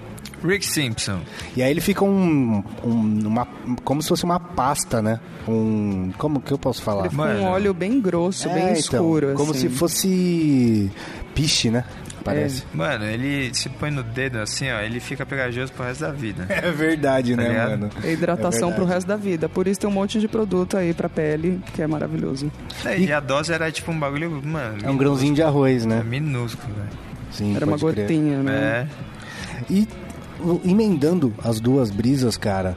[0.45, 1.21] Rick Simpson.
[1.57, 3.47] E aí ele fica um, um- uma,
[3.85, 5.21] como se fosse uma pasta, né?
[5.47, 7.03] Um, como que eu posso falar?
[7.03, 7.41] Ele fica Mano.
[7.41, 9.35] um óleo bem grosso, É, bem então, escuro.
[9.37, 9.61] como assim.
[9.61, 10.91] se fosse
[11.35, 11.85] piche, né?
[12.25, 12.63] parece.
[12.73, 16.47] Mano, ele se põe no dedo assim, ó, ele fica pegajoso pro resto da vida.
[16.51, 17.71] É, verdade, né, ligado?
[17.71, 17.91] mano?
[18.05, 18.95] É hidratação É pro verdade.
[18.95, 19.49] resto da vida.
[19.49, 22.51] Por isso tem um monte de produto aí pra pele, que é maravilhoso.
[22.85, 24.79] É, e a dose era tipo um bagulho, mano.
[24.85, 26.03] É um grãozinho de arroz, É né?
[26.05, 26.89] minúsculo, velho.
[27.33, 28.07] Sim, Era uma pode crer.
[28.09, 28.53] gotinha, né?
[28.53, 28.87] É.
[29.71, 29.89] E
[30.65, 32.77] emendando as duas brisas, cara,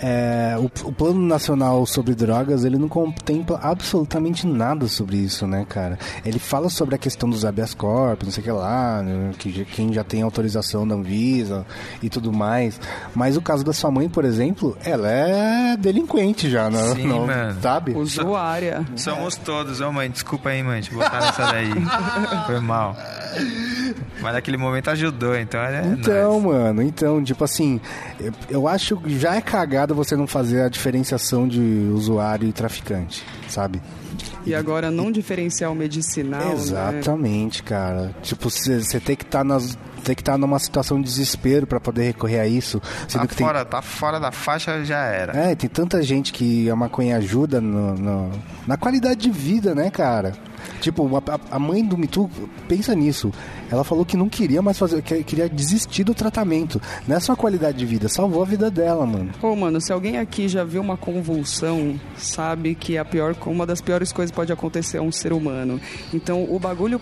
[0.00, 5.64] é, o, o Plano Nacional sobre Drogas, ele não contempla absolutamente nada sobre isso, né,
[5.68, 5.98] cara?
[6.24, 9.64] Ele fala sobre a questão dos habeas corpus, não sei o que lá, né, que
[9.64, 11.66] quem já tem autorização da Anvisa
[12.02, 12.80] e tudo mais.
[13.14, 16.94] Mas o caso da sua mãe, por exemplo, ela é delinquente já, né?
[16.94, 17.60] Sim, não, mano.
[17.60, 17.92] sabe?
[17.92, 18.86] Usuária.
[18.96, 21.70] Somos todos, ô mãe, desculpa aí, mãe, te botar nessa daí.
[22.46, 22.96] Foi mal.
[24.20, 25.82] Mas naquele momento ajudou, então é.
[25.86, 26.44] Então, nóis.
[26.44, 27.80] mano, então, tipo assim,
[28.18, 31.60] eu- eu acho que já é cagada você não fazer a diferenciação de
[31.92, 33.80] usuário e traficante, sabe?
[34.48, 36.52] E agora não diferencial medicinal, né?
[36.54, 38.14] Exatamente, cara.
[38.22, 42.04] Tipo, você tem que estar nas tem que estar numa situação de desespero pra poder
[42.04, 45.36] recorrer a isso, sendo Tá que tem fora, tá fora da faixa, já era.
[45.36, 48.30] É, tem tanta gente que a maconha ajuda no, no-
[48.66, 50.32] na qualidade de vida, né, cara?
[50.80, 52.30] Tipo, a, a- mãe do Mitu,
[52.68, 53.32] pensa nisso.
[53.70, 56.80] Ela falou que não queria mais fazer, que queria desistir do tratamento.
[57.06, 59.30] Não é só a qualidade de vida, salvou a vida dela, mano.
[59.40, 63.80] Pô, mano, se alguém aqui já viu uma convulsão, sabe que a pior, uma das
[63.80, 65.80] piores coisas pode acontecer a um ser humano.
[66.14, 67.00] Então, o bagulho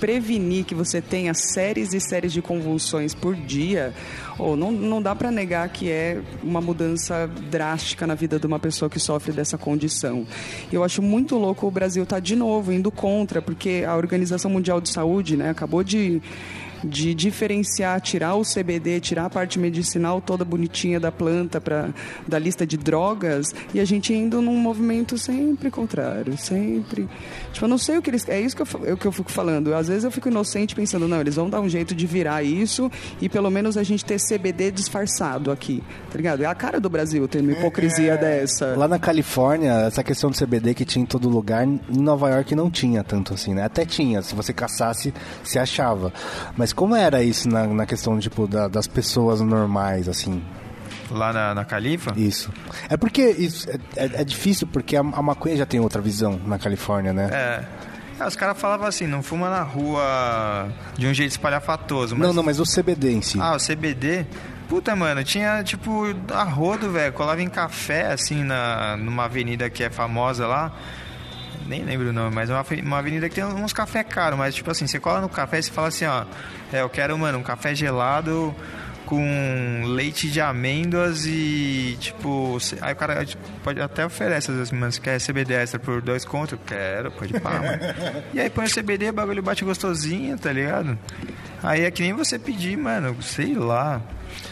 [0.00, 3.94] prevenir que você tenha séries e séries de convulsões por dia,
[4.36, 8.58] ou não, não dá pra negar que é uma mudança drástica na vida de uma
[8.58, 10.26] pessoa que sofre dessa condição.
[10.72, 14.80] Eu acho muito louco o Brasil tá de novo indo contra, porque a Organização Mundial
[14.80, 16.20] de Saúde, né, acabou de
[16.84, 21.90] de diferenciar, tirar o CBD, tirar a parte medicinal toda bonitinha da planta pra,
[22.26, 27.08] da lista de drogas e a gente indo num movimento sempre contrário, sempre.
[27.52, 28.28] Tipo, eu não sei o que eles.
[28.28, 29.74] É isso que eu, é que eu fico falando.
[29.74, 32.90] Às vezes eu fico inocente pensando, não, eles vão dar um jeito de virar isso
[33.20, 36.42] e pelo menos a gente ter CBD disfarçado aqui, tá ligado?
[36.42, 38.74] É a cara do Brasil ter uma hipocrisia dessa.
[38.76, 42.54] Lá na Califórnia, essa questão do CBD que tinha em todo lugar, em Nova York
[42.54, 43.64] não tinha tanto assim, né?
[43.64, 45.12] Até tinha, se você caçasse,
[45.42, 46.12] se achava.
[46.56, 50.40] Mas como era isso na, na questão, tipo, da- das pessoas normais, assim?
[51.10, 52.12] Lá na, na Califa?
[52.16, 52.52] Isso.
[52.88, 56.38] É porque isso é, é- é difícil, porque a, a maconha já tem outra visão
[56.46, 57.28] na Califórnia, né?
[57.32, 57.64] É.
[58.18, 62.16] É, os caras falavam assim, não fuma na rua de um jeito espalhafatoso.
[62.16, 62.26] Mas...
[62.28, 63.38] Não, não, mas o CBD em si.
[63.40, 64.26] Ah, o CBD.
[64.70, 67.12] Puta, mano, tinha tipo a rodo, velho.
[67.12, 70.72] Colava em café, assim, na, numa avenida que é famosa lá.
[71.68, 74.38] Nem lembro o nome, mas é uma, uma avenida que tem uns café caros.
[74.38, 76.24] Mas, tipo assim, você cola no café e você fala assim, ó.
[76.72, 78.54] É, eu quero, mano, um café gelado
[79.06, 82.58] com leite de amêndoas e, tipo...
[82.80, 86.02] Aí o cara tipo, pode até oferece, às vezes, mano, você quer CBD extra por
[86.02, 86.58] dois contos?
[86.66, 87.78] Quero, pode pá, mano.
[88.34, 90.98] E aí põe o CBD, o bagulho bate gostosinho, tá ligado?
[91.62, 94.02] Aí é que nem você pedir, mano, sei lá.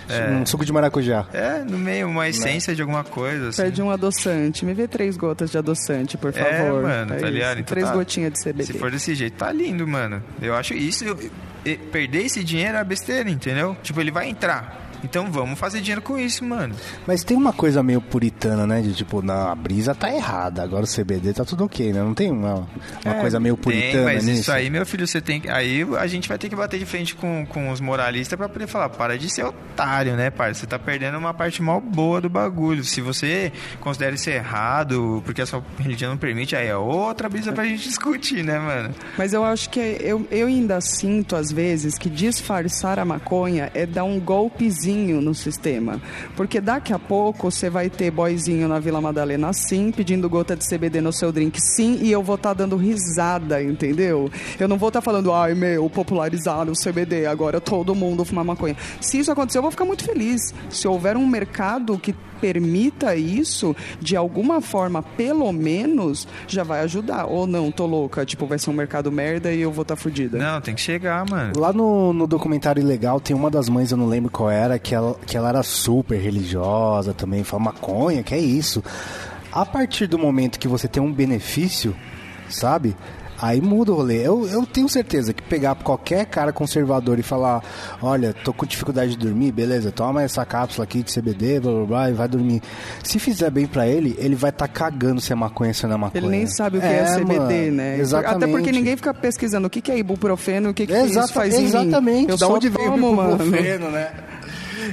[0.08, 1.26] É, Um suco de maracujá.
[1.32, 3.62] é, no meio, uma essência de alguma coisa, assim.
[3.62, 4.64] Pede um adoçante.
[4.64, 6.82] Me vê três gotas de adoçante, por É, favor.
[6.82, 7.26] mano, tá isso.
[7.26, 7.52] ligado?
[7.60, 8.72] Então três tá- gotinhas de CBD.
[8.72, 10.22] Se for desse jeito, tá lindo, mano.
[10.42, 11.04] Eu acho isso.
[11.04, 11.18] eu-
[11.64, 13.74] e- perder esse dinheiro é besteira, entendeu?
[13.82, 14.83] Tipo, ele vai entrar.
[15.04, 16.74] Então vamos fazer dinheiro com isso, mano.
[17.06, 18.80] Mas tem uma coisa meio puritana, né?
[18.80, 22.00] De tipo, não, a brisa tá errada, agora o CBD tá tudo ok, né?
[22.02, 22.66] Não tem uma,
[23.04, 24.40] uma coisa meio É, Tem, puritana mas nisso?
[24.42, 25.48] isso aí, meu filho, você tem que.
[25.48, 28.66] Aí a gente vai ter que bater de frente com, com os moralistas pra poder
[28.66, 30.60] falar, para de ser otário, né, parça?
[30.60, 32.82] Você tá perdendo uma parte mal boa do bagulho.
[32.84, 37.52] Se você considera isso errado, porque a sua religião não permite, aí é outra brisa
[37.52, 38.94] pra gente discutir, né, mano?
[39.18, 43.70] Mas eu acho que é- eu, eu ainda sinto, às vezes, que disfarçar a maconha
[43.74, 46.00] é dar um golpezinho no sistema.
[46.36, 50.66] Porque daqui a pouco você vai ter boyzinho na Vila Madalena sim, pedindo gota de
[50.66, 54.30] CBD no seu drink sim, e eu vou estar dando risada, entendeu?
[54.58, 58.76] Eu não vou estar falando, ai meu, popularizaram o CBD, agora todo mundo fuma maconha.
[59.00, 60.54] Se isso acontecer, eu vou ficar muito feliz.
[60.70, 67.26] Se houver um mercado que permita isso, de alguma forma, pelo menos, já vai ajudar.
[67.26, 70.00] Ou não, tô louca, tipo, vai ser um mercado merda e eu vou estar tá
[70.00, 70.38] fudida.
[70.38, 71.52] Não, tem que chegar, mano.
[71.56, 74.94] Lá no, no documentário Ilegal tem uma das mães, eu não lembro qual era, que
[74.94, 78.82] ela, que ela era super religiosa também, fala maconha, que é isso.
[79.52, 81.94] A partir do momento que você tem um benefício,
[82.48, 82.96] sabe?
[83.40, 84.26] Aí muda o rolê.
[84.26, 87.62] Eu, eu tenho certeza que pegar qualquer cara conservador e falar:
[88.00, 91.84] Olha, tô com dificuldade de dormir, beleza, toma essa cápsula aqui de CBD, blá blá
[91.86, 92.62] blá, e vai dormir.
[93.02, 95.98] Se fizer bem pra ele, ele vai estar cagando se é maconha se não é
[95.98, 96.20] maconha.
[96.24, 97.98] Ele nem sabe o que é, CBD, mano, né?
[97.98, 98.44] Exatamente.
[98.44, 101.32] Até porque ninguém fica pesquisando o que que é ibuprofeno, o que, que Exata- isso
[101.34, 101.64] faz em mim.
[101.66, 102.30] exatamente.
[102.30, 103.34] Eu da só onde veio o mano.
[103.34, 104.10] ibuprofeno, né?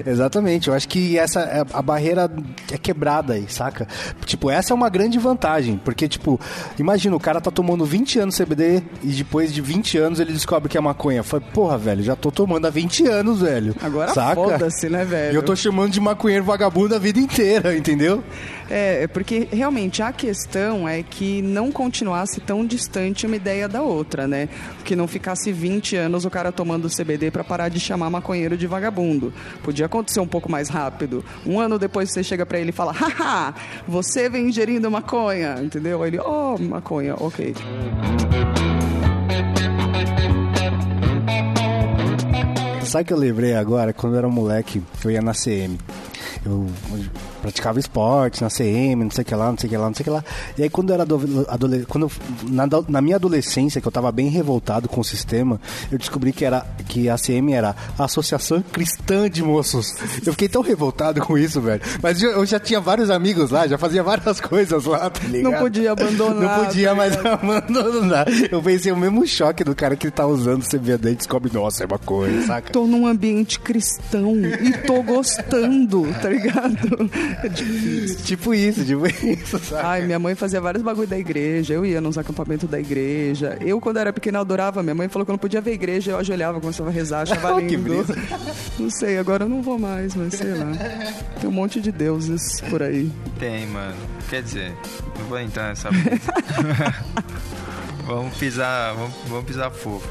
[0.06, 2.30] Exatamente, eu acho que essa é- a barreira
[2.72, 3.88] é quebrada aí, saca?
[4.26, 6.40] Tipo, essa é uma grande vantagem, porque tipo,
[6.80, 10.70] imagina o cara tá tomando 20 anos CBD e depois de 20 anos ele descobre
[10.70, 11.24] que é maconha.
[11.24, 13.76] Fala, porra, velho, já tô tomando há 20 anos, velho.
[13.82, 15.36] Agora foda-se, né, velho?
[15.36, 18.24] Eu tô chamando de maconheiro vagabundo a vida inteira, entendeu?
[18.70, 23.82] É, é porque realmente a questão é que não continuasse tão distante uma ideia da
[23.82, 24.48] outra, né?
[24.86, 28.68] Que não ficasse 20 anos o cara tomando CBD pra parar de chamar maconheiro de
[28.68, 29.34] vagabundo.
[29.64, 31.24] Podia acontecer um pouco mais rápido.
[31.46, 33.54] Um ano depois você chega pra ele e fala: haha,
[33.88, 36.04] você vem ingerindo maconha, entendeu?
[36.04, 37.56] Aí ele, oh, maconha, ok.
[42.84, 45.80] Sabe que eu lembrei agora, quando eu era moleque, eu ia na CM.
[46.46, 46.68] Eu
[47.42, 49.94] praticava esporte na CM, não sei o que lá, não sei o que lá, não
[49.96, 50.24] sei o que lá.
[50.58, 52.12] E aí quando eu era ado- adole- quando eu-
[52.50, 55.60] na, na minha adolescência, que eu tava bem revoltado com o sistema,
[55.92, 59.94] eu descobri que era que a CM era a Associação Cristã de Moços.
[60.26, 61.82] Eu fiquei tão revoltado com isso, velho.
[62.02, 65.22] Mas eu, eu já tinha vários amigos lá, já fazia várias coisas lá, tá?
[65.28, 66.58] Não podia abandonar.
[66.60, 68.26] Não podia tá mais abandonar.
[68.52, 71.88] Eu pensei o mesmo choque do cara que tá usando CBD e descobre, nossa, é
[71.88, 72.72] uma coisa, saca?
[72.72, 77.10] Tô num ambiente cristão e tô gostando, tá ligado?
[78.26, 79.88] Tipo isso, tipo isso, saca?
[79.88, 83.58] Ai, minha mãe fazia vários bagulho da igreja, eu ia nos acampamentos da igreja.
[83.62, 84.82] Eu, quando era pequena, adorava.
[84.84, 87.22] Minha mãe falou que eu não podia ver a igreja, eu ajoelhava, começava a rezar,
[87.22, 88.04] achava Que lindo.
[88.04, 88.16] brisa.
[88.80, 90.72] Não sei, agora eu não vou mais, mas sei lá.
[91.40, 93.12] Tem um monte de deuses por aí.
[93.40, 93.96] Tem, mano.
[94.30, 94.74] Quer dizer,
[95.20, 95.90] não vou entrar nessa
[98.06, 100.08] vamos pisar, vamos, vamos pisar fofo.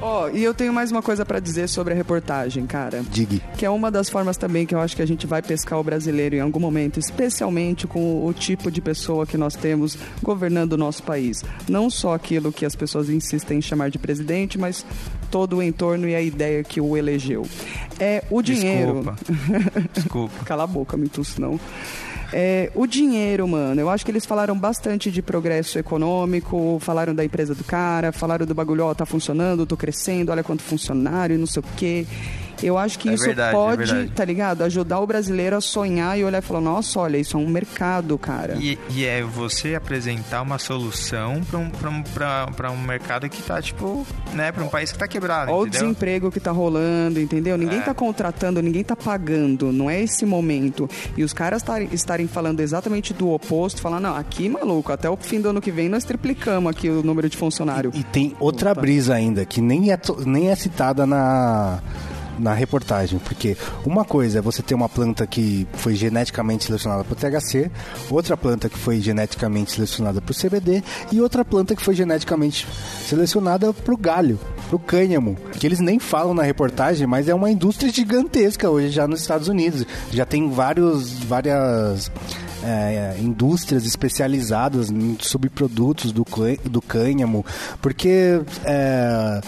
[0.00, 3.02] Ó, e eu tenho mais uma coisa pra dizer sobre a reportagem, cara.
[3.10, 3.42] Dig.
[3.56, 5.84] Que é uma das formas também que eu acho que a gente vai pescar o
[5.84, 10.76] brasileiro em algum momento, especialmente com o tipo de pessoa que nós temos governando o
[10.76, 11.42] nosso país.
[11.68, 14.84] Não só aquilo que as pessoas insistem em chamar de presidente, mas
[15.30, 17.46] todo o entorno e a ideia que o elegeu.
[17.98, 19.02] É o dinheiro.
[19.02, 19.16] Desculpa.
[19.92, 20.44] Desculpa.
[20.44, 21.58] Cala a boca, Mitus, não.
[22.32, 27.24] É, o dinheiro, mano, eu acho que eles falaram bastante de progresso econômico, falaram da
[27.24, 31.46] empresa do cara, falaram do bagulho, ó, tá funcionando, tô crescendo, olha quanto funcionário, não
[31.46, 32.06] sei o quê.
[32.64, 34.10] Eu acho que É isso verdade, é pode, verdade.
[34.12, 34.62] tá ligado?
[34.62, 38.16] Ajudar o brasileiro a sonhar e olhar e falar, nossa, olha, isso é um mercado,
[38.16, 38.56] cara.
[38.58, 43.28] E, e é você apresentar uma solução pra um, pra um, pra, pra um mercado
[43.28, 46.50] que tá, tipo, né, pra um país que tá quebrado, Olha o desemprego que tá
[46.50, 47.56] rolando, entendeu?
[47.58, 47.82] Ninguém É.
[47.82, 50.88] tá contratando, ninguém tá pagando, não é esse momento.
[51.16, 55.16] E os caras tarem- estarem falando exatamente do oposto, falando, não, aqui, maluco, até o
[55.16, 57.90] fim do ano que vem nós triplicamos aqui o número de funcionário.
[57.94, 61.80] E tem outra brisa ainda, que nem é, nem é citada na,
[62.38, 63.18] na reportagem.
[63.18, 67.70] Porque uma coisa é você ter uma planta que foi geneticamente selecionada para o THC,
[68.10, 70.82] outra planta que foi geneticamente selecionada para o CBD
[71.12, 72.66] e outra planta que foi geneticamente
[73.06, 75.36] selecionada para o galho, para o cânhamo.
[75.58, 79.48] Que eles nem falam na reportagem, mas é uma indústria gigantesca hoje já nos Estados
[79.48, 79.86] Unidos.
[80.10, 82.10] Já tem vários, várias
[82.64, 86.24] é, indústrias especializadas em subprodutos do,
[86.64, 87.44] do cânhamo,
[87.80, 89.40] porque é,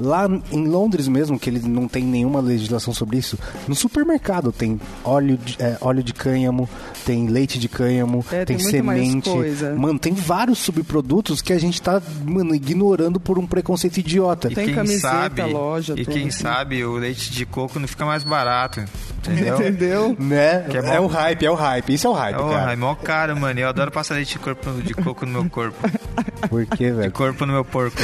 [0.00, 4.80] lá em Londres mesmo, que eles não tem nenhuma legislação sobre isso, no supermercado tem
[5.04, 6.68] óleo de, é, óleo de cânhamo,
[7.04, 9.30] tem leite de cânhamo, É, tem, tem semente.
[9.76, 14.50] Mano, tem vários subprodutos que a gente tá, mano, ignorando por um preconceito idiota.
[14.50, 16.14] E Tem quem camiseta, sabe, loja, E tudo.
[16.14, 18.80] quem sabe o leite de coco não fica mais barato,
[19.18, 19.56] entendeu?
[19.56, 20.16] Entendeu?
[20.18, 20.60] Né?
[20.70, 21.94] Que é é, o hype, é o hype.
[21.94, 22.72] Isso é o hype, Oh, cara.
[22.72, 23.58] é mó caro, mano.
[23.60, 25.76] Eu adoro passar leite de, corpo, de coco no meu corpo.
[26.48, 27.12] Por quê, De velho?
[27.12, 27.96] corpo no meu porco.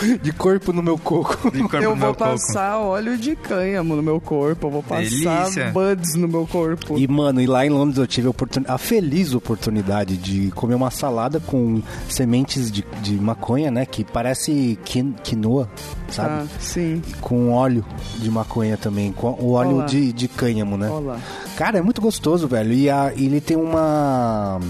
[0.00, 1.50] De, de corpo no meu coco.
[1.50, 2.30] De corpo eu no meu vou coco.
[2.30, 5.70] passar óleo de cânhamo no meu corpo, eu vou passar Delícia.
[5.72, 6.98] buds no meu corpo.
[6.98, 10.74] E, mano, e lá em Londres eu tive a, oportun- a feliz oportunidade de comer
[10.74, 13.84] uma salada com sementes de, de maconha, né?
[13.86, 15.68] Que parece quin- quinoa,
[16.08, 16.44] sabe?
[16.44, 17.02] Tá, sim.
[17.20, 17.84] Com óleo
[18.18, 19.86] de maconha também, com o óleo Olá.
[19.86, 20.88] de, de cânhamo, né?
[20.90, 21.18] Olha lá.
[21.56, 22.72] Cara, é muito gostoso, velho.
[22.72, 24.60] E, a- e ele tem uma.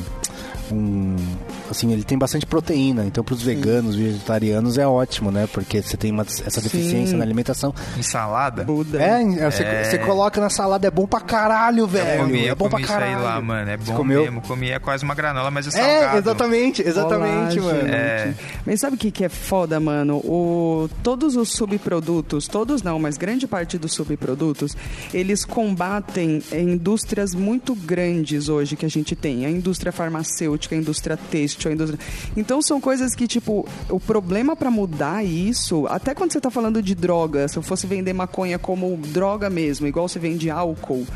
[0.73, 1.15] Um,
[1.71, 3.05] assim, ele tem bastante proteína.
[3.05, 5.49] Então, pros veganos, vegetarianos, é ótimo, né?
[5.53, 7.17] Porque você tem uma- essa deficiência Sim.
[7.17, 7.75] na alimentação.
[7.99, 8.65] Ensalada?
[8.65, 9.01] Buda.
[9.03, 9.85] É, você, É.
[9.85, 12.09] você coloca na salada, é bom pra caralho, velho.
[12.09, 13.23] Eu comi, é bom pra isso aí caralho.
[13.23, 13.71] lá, mano.
[13.71, 14.23] É Você bom comeu?
[14.23, 14.41] mesmo.
[14.43, 16.17] Comi é quase uma granola, mas é salgado.
[16.17, 17.89] É, exatamente, exatamente, Olá, mano.
[17.89, 18.35] É.
[18.65, 20.17] Mas sabe o que, que é foda, mano?
[20.19, 24.77] O, todos os subprodutos, todos não, mas grande parte dos subprodutos,
[25.13, 29.45] eles combatem é, indústrias muito grandes hoje que a gente tem.
[29.47, 31.99] A indústria farmacêutica, a indústria têxtil, a indústria...
[32.37, 36.83] Então são coisas que, tipo, o problema pra mudar isso, até quando você tá falando
[36.83, 41.07] de droga, se eu fosse vender maconha como droga mesmo, igual você vende álcool,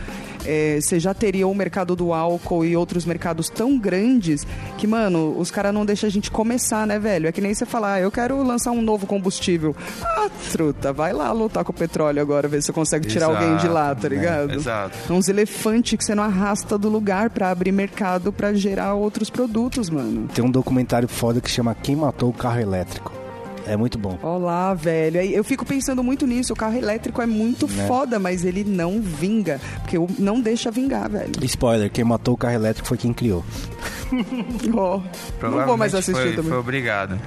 [0.45, 4.47] é, você já teria o mercado do álcool e outros mercados tão grandes
[4.79, 7.27] que, mano, os caras não deixam a gente começar, né, velho?
[7.27, 9.77] É que nem você falar, ah, eu quero lançar um novo combustível.
[10.03, 13.45] Ah, truta, vai lá lutar com o petróleo agora, ver se você consegue tirar Exato,
[13.45, 14.17] alguém de lá, tá né?
[14.17, 14.53] ligado?
[14.55, 14.97] Exato.
[15.09, 19.29] É uns elefantes que você não arrasta do lugar pra abrir mercado pra gerar outros
[19.29, 20.29] produtos, mano.
[20.35, 23.13] Tem um documentário foda que chama Quem Matou o Carro Elétrico.
[23.67, 24.19] É muito bom.
[24.23, 25.21] Olá, velho.
[25.21, 26.53] Eu fico pensando muito nisso.
[26.53, 27.87] O carro elétrico é muito Né?
[27.87, 29.61] foda, mas ele não vinga.
[29.83, 31.31] Porque não deixa vingar, velho.
[31.45, 33.45] Spoiler, quem matou o carro elétrico foi quem criou.
[34.75, 35.01] Ó,
[35.43, 36.51] não vou mais assistir foi, também.
[36.51, 37.19] Foi obrigado.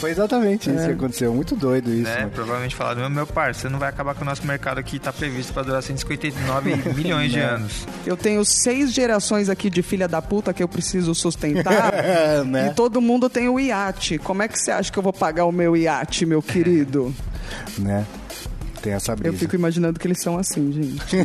[0.00, 1.34] Foi exatamente isso que aconteceu.
[1.34, 2.02] Muito doido isso.
[2.02, 2.20] né?
[2.20, 2.30] mano.
[2.30, 5.12] Provavelmente falaram, meu, meu parceiro, você não vai acabar com o nosso mercado que tá
[5.12, 7.86] previsto pra durar 159 milhões de anos.
[8.06, 11.94] Eu tenho seis gerações aqui de filha da puta que eu preciso sustentar.
[11.94, 12.68] É, né?
[12.68, 14.18] E todo mundo tem o iate.
[14.18, 17.14] Como é que você acha que eu vou pagar o meu iate, meu querido?
[17.78, 18.06] né?
[18.82, 19.32] Tem essa brisa.
[19.32, 21.16] Eu fico imaginando que eles são assim, gente.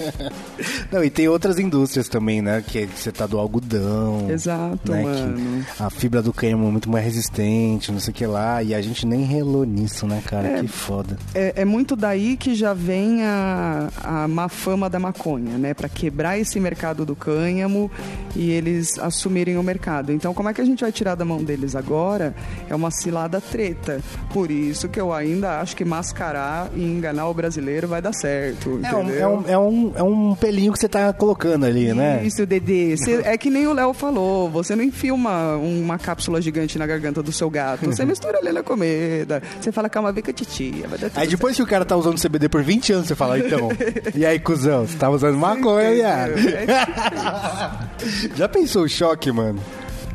[0.90, 2.64] Não, e tem outras indústrias também, né?
[2.66, 4.30] Que você tá do algodão.
[4.30, 5.64] Exato, né, mano.
[5.76, 8.62] que a fibra do cânhamo é muito mais resistente, não sei o que lá.
[8.62, 10.62] E a gente nem relou nisso, né, cara?
[10.62, 11.18] Que foda.
[11.34, 15.74] É, é muito daí que já vem a, a má fama da maconha, né?
[15.74, 17.90] Pra quebrar esse mercado do cânhamo
[18.34, 20.12] e eles assumirem o mercado.
[20.12, 22.34] Então, como é que a gente vai tirar da mão deles agora?
[22.70, 24.00] É uma cilada treta.
[24.32, 28.80] Por isso que eu ainda acho que mascarar e enganar o brasileiro vai dar certo.
[28.82, 32.22] É um, é, um, é, um, é um pelinho que você tá colocando ali, né?
[32.24, 32.96] Isso, Dedê.
[32.96, 34.48] Cê- é que nem o Léo falou.
[34.50, 37.86] Você não enfia uma, uma cápsula gigante na garganta do seu gato.
[37.86, 39.42] Você mistura ali na comida.
[39.60, 40.88] Você fala, calma, vem com a titia.
[40.88, 43.14] Vai dar tudo Aí depois que o cara tá usando CBD por 20 anos, você
[43.14, 43.68] fala, então.
[44.14, 46.38] e aí, cuzão, você tá usando maconha, viado?
[46.38, 46.70] certo.
[46.70, 49.60] É Já pensou o choque, mano?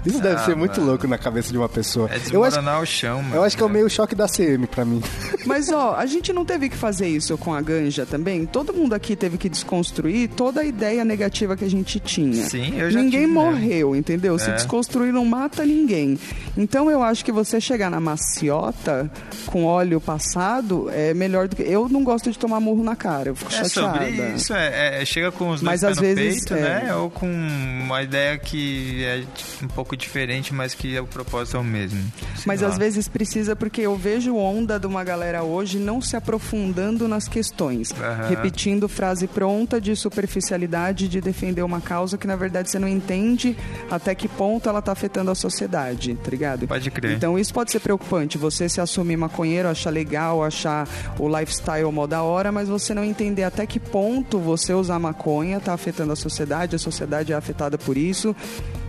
[0.06, 0.92] Isso deve Ah, ser muito mano.
[0.92, 2.08] louco na cabeça de uma pessoa.
[2.10, 3.36] É eu, acho, desmoronar o chão, mano.
[3.36, 5.02] eu acho que é o meio choque da CM pra mim.
[5.46, 8.46] Mas ó, a gente não teve que fazer isso com a ganja também?
[8.46, 12.46] Todo mundo aqui teve que desconstruir toda a ideia negativa que a gente tinha.
[12.50, 13.40] Sim, eu já Ninguém tive, né?
[13.42, 14.38] morreu, entendeu?
[14.40, 14.54] Se É.
[14.54, 16.20] desconstruir não mata ninguém.
[16.58, 19.10] Então eu acho que você chegar na maciota
[19.48, 21.64] com óleo passado é melhor do que.
[21.64, 23.94] Eu não gosto de tomar murro na cara, eu fico É chateada.
[24.00, 26.84] sobre isso, é, é- chega com os dois Mas pés às no vezes, peito, é.
[26.86, 26.96] né?
[26.96, 29.24] Ou com uma ideia que é
[29.64, 32.02] um pouco diferente, mas que o propósito é o mesmo.
[32.46, 32.70] Mas lá.
[32.70, 37.28] às vezes precisa porque eu vejo onda de uma galera hoje não se aprofundando nas
[37.28, 38.28] questões, Aham.
[38.28, 43.56] repetindo frase pronta de superficialidade de defender uma causa que na verdade você não entende
[43.90, 46.68] até que ponto ela tá afetando a sociedade, tá ligado?
[46.68, 47.16] Pode crer.
[47.16, 50.88] Então isso pode ser preocupante, você se assumir maconheiro, achar legal, achar
[51.20, 55.60] o lifestyle mó da hora, mas você não entender até que ponto você usar maconha
[55.60, 58.36] tá afetando a sociedade, a sociedade é afetada por isso.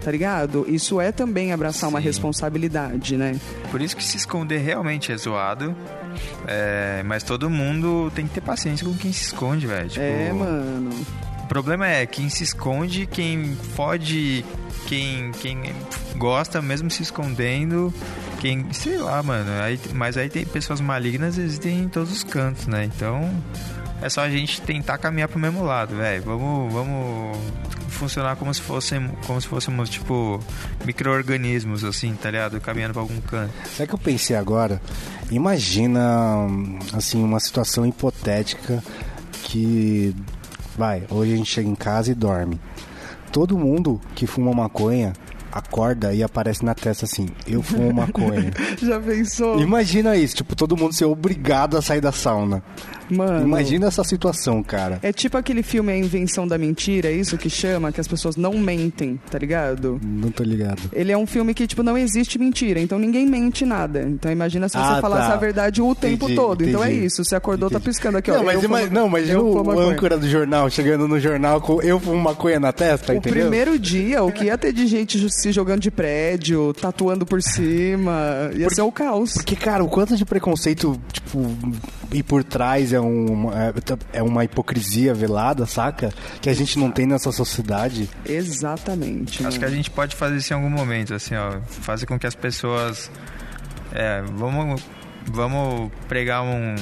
[0.03, 0.65] Tá ligado?
[0.69, 2.05] Isso é também abraçar uma Sim.
[2.07, 3.36] responsabilidade, né?
[3.70, 5.74] Por isso que se esconder realmente é zoado.
[6.47, 9.88] É, mas todo mundo tem que ter paciência com quem se esconde, velho.
[9.88, 10.90] Tipo, É, mano.
[11.42, 14.44] O problema é quem se esconde, quem fode,
[14.86, 15.61] quem, quem
[16.16, 17.92] gosta mesmo se escondendo,
[18.40, 18.66] quem.
[18.72, 19.49] sei lá, mano.
[19.62, 22.84] Aí, mas aí tem pessoas malignas, existem em todos os cantos, né?
[22.84, 23.30] Então
[24.03, 26.22] é só a gente tentar caminhar pro mesmo lado, velho.
[26.24, 27.38] Vamos, vamos
[27.97, 30.40] funcionar como se fossem, como se fôssemos tipo
[30.84, 32.61] micro-organismos, assim, tá ligado?
[32.61, 33.53] Caminhando pra algum canto.
[33.76, 34.80] Sabe que eu pensei agora?
[35.30, 36.47] Imagina,
[36.92, 38.82] assim, uma situação hipotética
[39.42, 40.14] que,
[40.76, 42.61] vai, hoje a gente chega em casa e dorme.
[43.32, 45.12] Todo mundo que fuma maconha
[45.53, 48.51] acorda e aparece na testa assim, eu fumo maconha.
[48.82, 49.61] Já pensou?
[49.61, 52.62] Imagina isso, tipo, todo mundo ser obrigado a sair da sauna.
[53.09, 53.47] Mano.
[53.47, 54.99] Imagina essa situação, cara.
[55.01, 58.34] É tipo aquele filme A Invenção da Mentira, é isso que chama, que as pessoas
[58.36, 60.01] não mentem, tá ligado?
[60.05, 60.82] Não tô ligado.
[60.92, 64.03] Ele é um filme que, tipo, não existe mentira, então ninguém mente nada.
[64.03, 65.34] Então imagina se você Ah, falasse tá.
[65.34, 66.64] a verdade o tempo Entendi, todo.
[66.68, 67.07] Então é entendi.
[67.07, 67.90] isso, você acordou, tá Entendi.
[67.90, 68.38] piscando aqui, ó.
[68.38, 71.20] Não, mas, eu ima- fumo- não, imagina eu o, o âncora do jornal chegando no
[71.20, 73.42] jornal com eu fumo maconha na testa, O entendeu?
[73.42, 75.16] primeiro dia, o que ia ter de gente
[75.47, 79.34] se jogando de prédio, tatuando por cima, ia ser o caos.
[79.34, 81.57] Porque, cara, o quanto de preconceito, tipo,
[82.12, 83.72] e por trás é, um, é,
[84.14, 86.12] é uma hipocrisia velada, saca?
[86.40, 88.11] Que a gente não tem nessa sociedade.
[88.24, 89.47] Exatamente.
[89.47, 91.61] Acho que a gente pode fazer isso em algum momento, assim, ó.
[91.66, 93.09] Fazer com que as pessoas.
[93.92, 94.82] É, vamos,
[95.26, 96.74] vamos pregar um,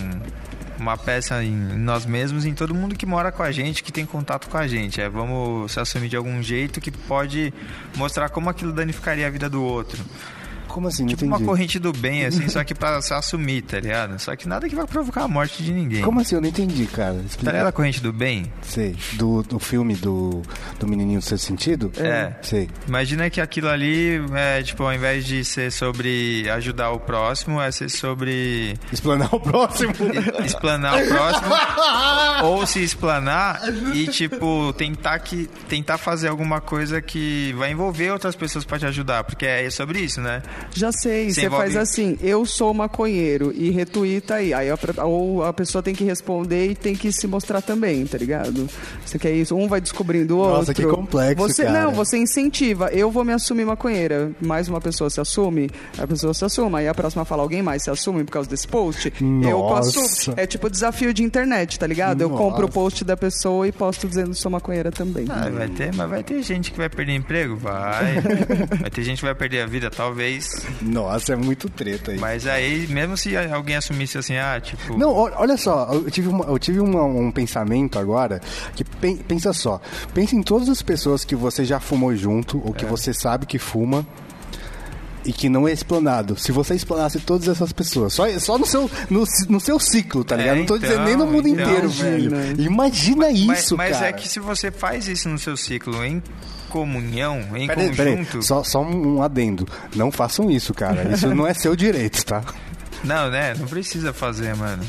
[0.78, 4.04] uma peça em nós mesmos, em todo mundo que mora com a gente, que tem
[4.04, 5.00] contato com a gente.
[5.00, 7.52] É, vamos se assumir de algum jeito que pode
[7.96, 10.02] mostrar como aquilo danificaria a vida do outro.
[10.74, 11.02] Como assim?
[11.04, 11.40] Não Tipo entendi.
[11.42, 14.18] uma corrente do bem, assim, só que pra se assumir, tá ligado?
[14.18, 16.02] Só que nada que vai provocar a morte de ninguém.
[16.02, 16.34] Como assim?
[16.34, 17.14] Eu não entendi, cara.
[17.14, 17.52] Tá Explica.
[17.52, 18.52] ligado a corrente do bem?
[18.60, 18.96] Sei.
[19.12, 20.42] Do, do filme do,
[20.80, 21.92] do menininho do seu sentido?
[21.96, 22.32] É.
[22.42, 22.68] Sei.
[22.88, 27.70] Imagina que aquilo ali é, tipo, ao invés de ser sobre ajudar o próximo, é
[27.70, 29.92] ser sobre Explanar o próximo.
[30.44, 31.54] explanar o próximo
[32.44, 33.60] ou se explanar
[33.94, 38.86] e tipo tentar que tentar fazer alguma coisa que vai envolver outras pessoas pra te
[38.86, 40.42] ajudar, porque é sobre isso, né?
[40.72, 44.52] Já sei, Você envolve- faz assim, eu sou maconheiro e retuita aí.
[44.54, 48.18] Aí a, ou a pessoa tem que responder e tem que se mostrar também, tá
[48.18, 48.68] ligado?
[49.04, 49.54] Você quer isso?
[49.56, 50.56] Um vai descobrindo o outro.
[50.58, 51.82] Nossa, que complexo, você, cara.
[51.84, 52.88] Não, você incentiva.
[52.92, 54.32] Eu vou me assumir maconheira.
[54.40, 56.76] Mais uma pessoa se assume, a pessoa se assume.
[56.76, 59.12] Aí a próxima fala, alguém mais se assume por causa desse post?
[59.20, 59.92] Eu Nossa.
[60.00, 60.34] posso.
[60.36, 62.20] É tipo desafio de internet, tá ligado?
[62.20, 62.72] Eu compro o Nossa.
[62.72, 65.26] post da pessoa e posto dizendo que sou maconheira também.
[65.28, 68.20] Ah, vai ter, mas vai ter gente que vai perder emprego, vai.
[68.80, 70.53] vai ter gente que vai perder a vida, talvez.
[70.82, 72.18] Nossa, é muito treta aí.
[72.18, 76.44] Mas aí, mesmo se alguém assumisse assim, ah, tipo, Não, olha só, eu tive, uma-
[76.44, 78.40] eu tive uma- um pensamento agora
[78.74, 79.80] que pen- pensa só,
[80.12, 82.78] pensa em todas as pessoas que você já fumou junto ou É.
[82.78, 84.06] que você sabe que fuma
[85.24, 86.36] e que não é explanado.
[86.38, 90.34] Se você explanasse todas essas pessoas, só, só no, seu, no, no seu ciclo, tá
[90.34, 90.56] É, ligado?
[90.58, 91.64] não tô então, dizendo nem no mundo então.
[91.64, 92.36] inteiro, Imagina.
[92.36, 92.60] velho.
[92.62, 94.08] Imagina mas, isso, mas cara.
[94.08, 96.22] é que se você faz isso no seu ciclo em
[96.68, 99.66] comunhão, em peraí, conjunto, só, só um adendo.
[99.94, 101.12] Não façam isso, cara.
[101.14, 102.42] Isso não é seu direito, tá?
[103.04, 103.54] não, né?
[103.58, 104.82] Não precisa fazer, mano.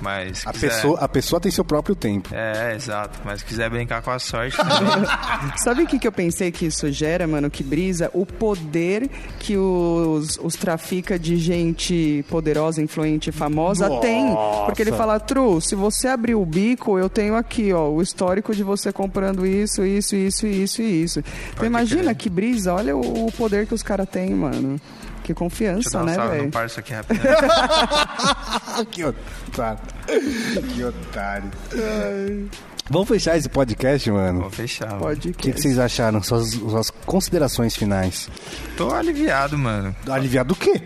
[0.00, 2.28] Mas se A quiser- pessoa, a pessoa tem seu próprio tempo.
[2.32, 3.18] É, exato.
[3.24, 4.56] Mas se quiser brincar com a sorte.
[5.62, 7.50] Sabe o que, que eu pensei que isso gera, mano?
[7.50, 8.10] Que brisa?
[8.12, 14.00] O poder que os, os trafica de gente poderosa, influente, famosa Nossa.
[14.02, 14.26] tem.
[14.66, 18.54] Porque ele fala, Tru, se você abrir o bico, eu tenho aqui, ó, o histórico
[18.54, 21.22] de você comprando isso, isso, isso, isso e isso.
[21.52, 22.14] Então imagina crer.
[22.16, 24.80] que brisa, olha o, o poder que os caras têm, mano.
[25.26, 27.24] Que Deixa eu confiança, dar um né, parça aqui rapidão.
[28.92, 29.80] que otário.
[30.72, 31.50] que otário.
[32.88, 34.42] Vamos fechar esse podcast, mano?
[34.42, 34.86] Vou fechar.
[34.90, 35.00] mano.
[35.00, 36.22] Pode O que, que vocês acharam?
[36.22, 38.30] Suas, suas considerações finais.
[38.76, 39.96] Tô aliviado, mano.
[40.08, 40.80] Aliviado do quê?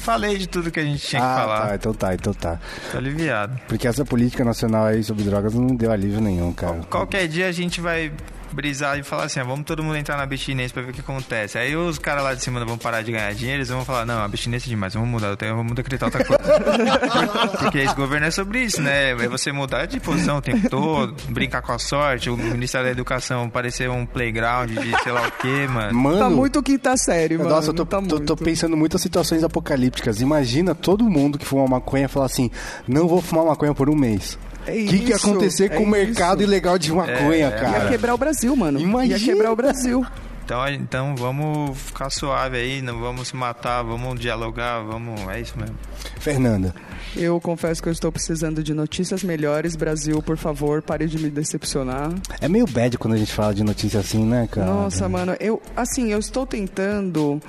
[0.00, 1.68] Falei de tudo que a gente tinha que ah, falar.
[1.68, 2.58] tá, então tá, então tá.
[2.90, 3.60] Tô aliviado.
[3.68, 6.80] Porque essa política nacional aí sobre drogas não deu alívio nenhum, cara.
[6.88, 8.10] Qualquer dia a gente vai
[8.54, 11.00] brisar e falar assim, ó, vamos todo mundo entrar na abstinência pra ver o que
[11.00, 11.58] acontece.
[11.58, 14.22] Aí os caras lá de cima vão parar de ganhar dinheiro, eles vão falar, não,
[14.22, 16.42] abstinência é demais, vamos mudar, eu vamos acreditar outra coisa.
[17.58, 19.10] Porque esse governo é sobre isso, né?
[19.10, 22.92] É você mudar de posição o tempo todo, brincar com a sorte, o Ministério da
[22.92, 25.94] Educação parecer um playground de sei lá o quê, mano.
[25.98, 27.50] Mano, Tá muito quinta série, mano.
[27.50, 30.20] Nossa, eu tô, tá tô- tô pensando muito em situações apocalípticas.
[30.20, 32.50] Imagina todo mundo que fuma maconha falar assim:
[32.86, 34.38] não vou fumar maconha por um mês.
[34.66, 36.50] É O que, que ia acontecer com é o mercado isso.
[36.50, 37.50] ilegal de maconha, É, é.
[37.50, 37.84] cara?
[37.84, 38.78] Ia quebrar o Brasil, mano.
[38.80, 39.18] Imagina.
[39.18, 40.06] Ia quebrar o Brasil.
[40.44, 45.20] Então, então vamos ficar suave aí, não vamos se matar, vamos dialogar, vamos.
[45.28, 45.76] É isso mesmo.
[46.18, 46.74] Fernanda,
[47.16, 49.76] Eu confesso que eu estou precisando de notícias melhores.
[49.76, 52.10] Brasil, por favor, pare de me decepcionar.
[52.40, 54.66] é meio bad quando a gente fala de notícia assim, né, cara?
[54.66, 57.40] Nossa, mano, eu assim, eu estou tentando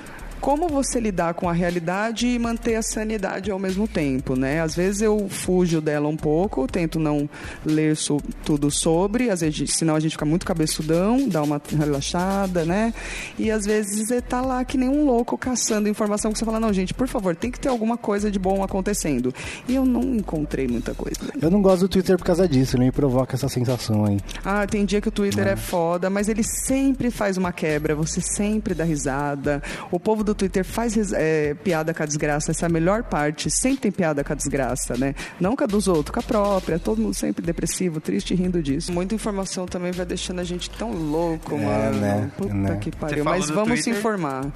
[0.44, 4.60] como você lidar com a realidade e manter a sanidade ao mesmo tempo, né?
[4.60, 7.26] Às vezes eu fujo dela um pouco, tento não
[7.64, 12.62] ler so- tudo sobre, às vezes, senão a gente fica muito cabeçudão, dá uma relaxada,
[12.66, 12.92] né?
[13.38, 16.60] E às vezes você tá lá que nem um louco caçando informação que você fala,
[16.60, 19.34] não, gente, por favor, tem que ter alguma coisa de bom acontecendo.
[19.66, 21.16] E eu não encontrei muita coisa.
[21.40, 24.18] Eu não gosto do Twitter por causa disso, ele me provoca essa sensação aí.
[24.44, 28.20] Ah, tem dia que o Twitter é foda, mas ele sempre faz uma quebra, você
[28.20, 29.62] sempre dá risada.
[29.90, 33.50] O povo do Twitter faz é, piada com a desgraça, essa é a melhor parte.
[33.50, 35.14] Sempre tem piada com a desgraça, né?
[35.40, 36.78] Não com a dos outros, com a própria.
[36.78, 38.92] Todo mundo sempre depressivo, triste, rindo disso.
[38.92, 42.00] Muita informação também vai deixando a gente tão louco, É, mano.
[42.00, 42.30] né?
[42.36, 42.76] Puta Né?
[42.80, 43.24] que pariu.
[43.24, 43.98] Mas do vamos se Twitter?
[44.00, 44.46] informar.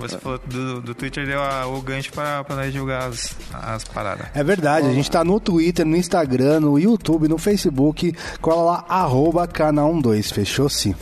[0.00, 3.84] Você falou do, do Twitter, deu a- o gancho pra, pra nós divulgar as, as
[3.84, 4.26] paradas.
[4.34, 8.12] É verdade, a gente tá no Twitter, no Instagram, no YouTube, no Facebook.
[8.40, 10.96] Cola lá, arroba canal 12, fechou-se?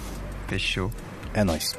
[0.49, 0.91] Fechou.
[1.33, 1.75] É nóis.